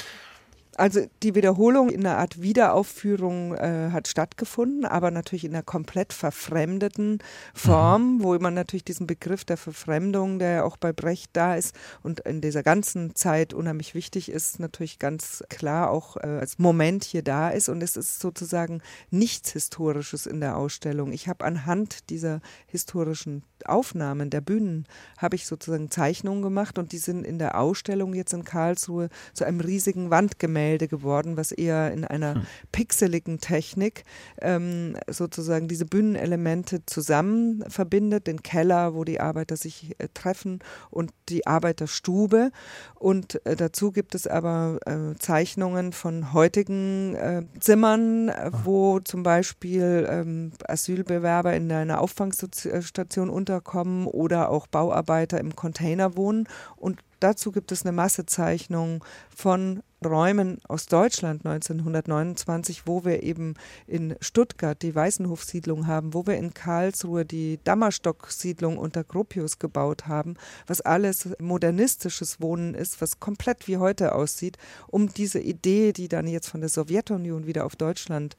Also 0.77 1.07
die 1.23 1.35
Wiederholung 1.35 1.89
in 1.91 2.07
einer 2.07 2.19
Art 2.19 2.43
Wiederaufführung 2.43 3.55
äh, 3.55 3.91
hat 3.93 4.09
stattgefunden, 4.09 4.85
aber 4.85 5.11
natürlich 5.11 5.45
in 5.45 5.55
einer 5.55 5.63
komplett 5.63 6.13
verfremdeten 6.13 7.19
Form, 7.55 8.17
mhm. 8.17 8.23
wo 8.23 8.39
man 8.39 8.55
natürlich 8.55 8.85
diesen 8.85 9.07
Begriff 9.07 9.45
der 9.45 9.57
Verfremdung, 9.57 10.39
der 10.39 10.51
ja 10.51 10.65
auch 10.65 10.77
bei 10.77 10.93
Brecht 10.93 11.31
da 11.35 11.55
ist 11.55 11.75
und 12.03 12.21
in 12.21 12.41
dieser 12.41 12.63
ganzen 12.63 13.15
Zeit 13.15 13.55
unheimlich 13.55 13.95
wichtig 13.95 14.31
ist, 14.31 14.59
natürlich 14.59 14.99
ganz 14.99 15.45
klar 15.49 15.91
auch 15.91 16.17
äh, 16.17 16.27
als 16.27 16.59
Moment 16.59 17.05
hier 17.05 17.23
da 17.23 17.51
ist. 17.51 17.69
Und 17.69 17.83
es 17.83 17.97
ist 17.97 18.21
sozusagen 18.21 18.83
nichts 19.11 19.53
Historisches 19.53 20.27
in 20.27 20.41
der 20.41 20.57
Ausstellung. 20.57 21.13
Ich 21.13 21.29
habe 21.29 21.45
anhand 21.45 22.11
dieser 22.11 22.41
historischen 22.67 23.45
Aufnahmen 23.65 24.31
der 24.31 24.41
Bühnen, 24.41 24.87
habe 25.19 25.37
ich 25.37 25.47
sozusagen 25.47 25.91
Zeichnungen 25.91 26.43
gemacht 26.43 26.79
und 26.79 26.93
die 26.93 26.99
sind 26.99 27.25
in 27.25 27.39
der 27.39 27.59
Ausstellung 27.59 28.13
jetzt 28.15 28.35
in 28.35 28.45
Karlsruhe 28.45 29.09
zu 29.33 29.45
einem 29.45 29.61
riesigen 29.61 30.11
Wandgemälde 30.11 30.64
Gemälde 30.65 30.89
geworden, 30.89 31.37
was 31.37 31.53
eher 31.53 31.93
in 31.93 32.05
einer 32.05 32.37
hm. 32.37 32.47
pixeligen 32.73 33.39
Technik 33.39 34.05
ähm, 34.41 34.97
sozusagen 35.09 35.69
diese 35.69 35.85
Bühnenelemente 35.85 36.87
zusammen 36.87 37.63
verbindet, 37.69 38.27
den 38.27 38.43
Keller, 38.43 38.95
wo 38.95 39.05
die 39.05 39.21
Arbeiter 39.21 39.57
sich 39.57 39.95
äh, 39.99 40.09
treffen 40.15 40.61
und 40.91 41.13
die 41.29 41.47
Arbeiterstube. 41.47 42.51
Und 42.95 43.45
äh, 43.47 43.57
dazu 43.57 43.93
gibt 43.93 44.15
es 44.15 44.27
aber 44.27 44.79
äh, 44.87 45.19
Zeichnungen 45.19 45.93
von 45.93 46.33
heutigen 46.33 47.15
äh, 47.15 47.43
Zimmern, 47.61 48.31
äh, 48.31 48.51
wo 48.65 49.01
zum 49.01 49.23
Beispiel 49.23 50.07
ähm, 50.09 50.53
Asylbewerber 50.67 51.55
in 51.55 51.71
einer 51.71 52.01
Auffangstation 52.01 53.29
unterkommen 53.29 54.07
oder 54.07 54.49
auch 54.49 54.67
Bauarbeiter 54.67 55.39
im 55.39 55.55
Container 55.55 56.17
wohnen. 56.17 56.49
Und 56.77 57.01
dazu 57.21 57.53
gibt 57.53 57.73
es 57.73 57.85
eine 57.85 57.93
Massezeichnung 57.93 59.05
von 59.35 59.83
Räumen 60.05 60.59
aus 60.69 60.87
Deutschland 60.87 61.45
1929, 61.47 62.87
wo 62.87 63.05
wir 63.05 63.23
eben 63.23 63.55
in 63.87 64.17
Stuttgart 64.21 64.81
die 64.83 64.95
Weißenhof-Siedlung 64.95 65.87
haben, 65.87 66.15
wo 66.15 66.27
wir 66.27 66.37
in 66.37 66.55
Karlsruhe 66.55 67.25
die 67.25 67.59
Dammerstock-Siedlung 67.65 68.79
unter 68.79 69.05
Gropius 69.05 69.59
gebaut 69.59 70.07
haben, 70.07 70.37
was 70.67 70.81
alles 70.81 71.29
modernistisches 71.39 72.41
Wohnen 72.41 72.75
ist, 72.75 73.01
was 73.01 73.21
komplett 73.21 73.67
wie 73.69 73.79
heute 73.79 74.15
aussieht, 74.15 74.59
um 74.89 75.09
diese 75.09 75.41
Idee, 75.41 75.93
die 75.93 76.09
dann 76.09 76.27
jetzt 76.27 76.49
von 76.49 76.61
der 76.61 76.71
Sowjetunion 76.71 77.47
wieder 77.47 77.65
auf 77.65 77.77
Deutschland 77.77 78.37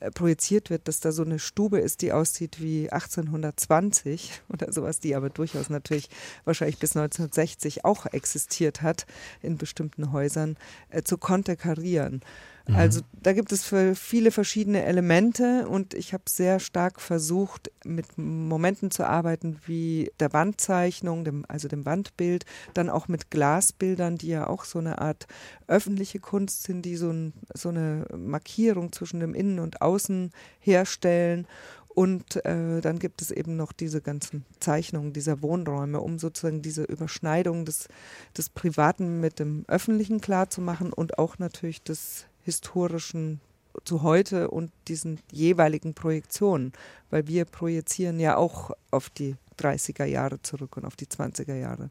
äh, 0.00 0.10
projiziert 0.10 0.70
wird, 0.70 0.88
dass 0.88 1.00
da 1.00 1.12
so 1.12 1.22
eine 1.22 1.38
Stube 1.38 1.78
ist, 1.78 2.02
die 2.02 2.12
aussieht 2.12 2.60
wie 2.60 2.90
1820 2.90 4.42
oder 4.48 4.72
sowas, 4.72 5.00
die 5.00 5.14
aber 5.14 5.30
durchaus 5.30 5.70
natürlich 5.70 6.08
wahrscheinlich 6.44 6.78
bis 6.78 6.96
1960 6.96 7.84
auch 7.84 8.06
existiert 8.06 8.82
hat 8.82 9.06
in 9.42 9.58
bestimmten 9.58 10.12
Häusern, 10.12 10.56
äh, 10.90 11.02
zu 11.02 11.18
konterkarieren. 11.18 12.22
Mhm. 12.66 12.76
Also 12.76 13.00
da 13.22 13.32
gibt 13.32 13.52
es 13.52 13.70
viele 13.94 14.30
verschiedene 14.30 14.84
Elemente 14.84 15.68
und 15.68 15.92
ich 15.92 16.14
habe 16.14 16.24
sehr 16.28 16.60
stark 16.60 17.00
versucht, 17.00 17.70
mit 17.84 18.16
Momenten 18.16 18.90
zu 18.90 19.06
arbeiten 19.06 19.58
wie 19.66 20.10
der 20.18 20.32
Wandzeichnung, 20.32 21.24
dem, 21.24 21.44
also 21.46 21.68
dem 21.68 21.84
Wandbild, 21.84 22.46
dann 22.72 22.88
auch 22.88 23.06
mit 23.06 23.30
Glasbildern, 23.30 24.16
die 24.16 24.28
ja 24.28 24.46
auch 24.46 24.64
so 24.64 24.78
eine 24.78 24.98
Art 24.98 25.26
öffentliche 25.66 26.20
Kunst 26.20 26.62
sind, 26.62 26.82
die 26.82 26.96
so, 26.96 27.10
ein, 27.10 27.34
so 27.52 27.68
eine 27.68 28.06
Markierung 28.16 28.92
zwischen 28.92 29.20
dem 29.20 29.34
Innen 29.34 29.58
und 29.58 29.82
Außen 29.82 30.30
herstellen. 30.60 31.46
Und 31.88 32.44
äh, 32.44 32.80
dann 32.80 32.98
gibt 32.98 33.22
es 33.22 33.30
eben 33.30 33.56
noch 33.56 33.72
diese 33.72 34.00
ganzen 34.00 34.44
Zeichnungen 34.58 35.12
dieser 35.12 35.42
Wohnräume, 35.42 36.00
um 36.00 36.18
sozusagen 36.18 36.60
diese 36.60 36.82
Überschneidung 36.82 37.64
des, 37.64 37.88
des 38.36 38.48
Privaten 38.48 39.20
mit 39.20 39.38
dem 39.38 39.64
Öffentlichen 39.68 40.20
klarzumachen 40.20 40.92
und 40.92 41.18
auch 41.18 41.38
natürlich 41.38 41.84
des 41.84 42.26
historischen 42.44 43.40
zu 43.84 44.02
heute 44.02 44.50
und 44.50 44.70
diesen 44.88 45.18
jeweiligen 45.32 45.94
Projektionen, 45.94 46.72
weil 47.10 47.26
wir 47.26 47.44
projizieren 47.44 48.20
ja 48.20 48.36
auch 48.36 48.70
auf 48.90 49.10
die 49.10 49.36
30er 49.58 50.04
Jahre 50.04 50.40
zurück 50.42 50.76
und 50.76 50.84
auf 50.84 50.96
die 50.96 51.06
20er 51.06 51.56
Jahre. 51.56 51.90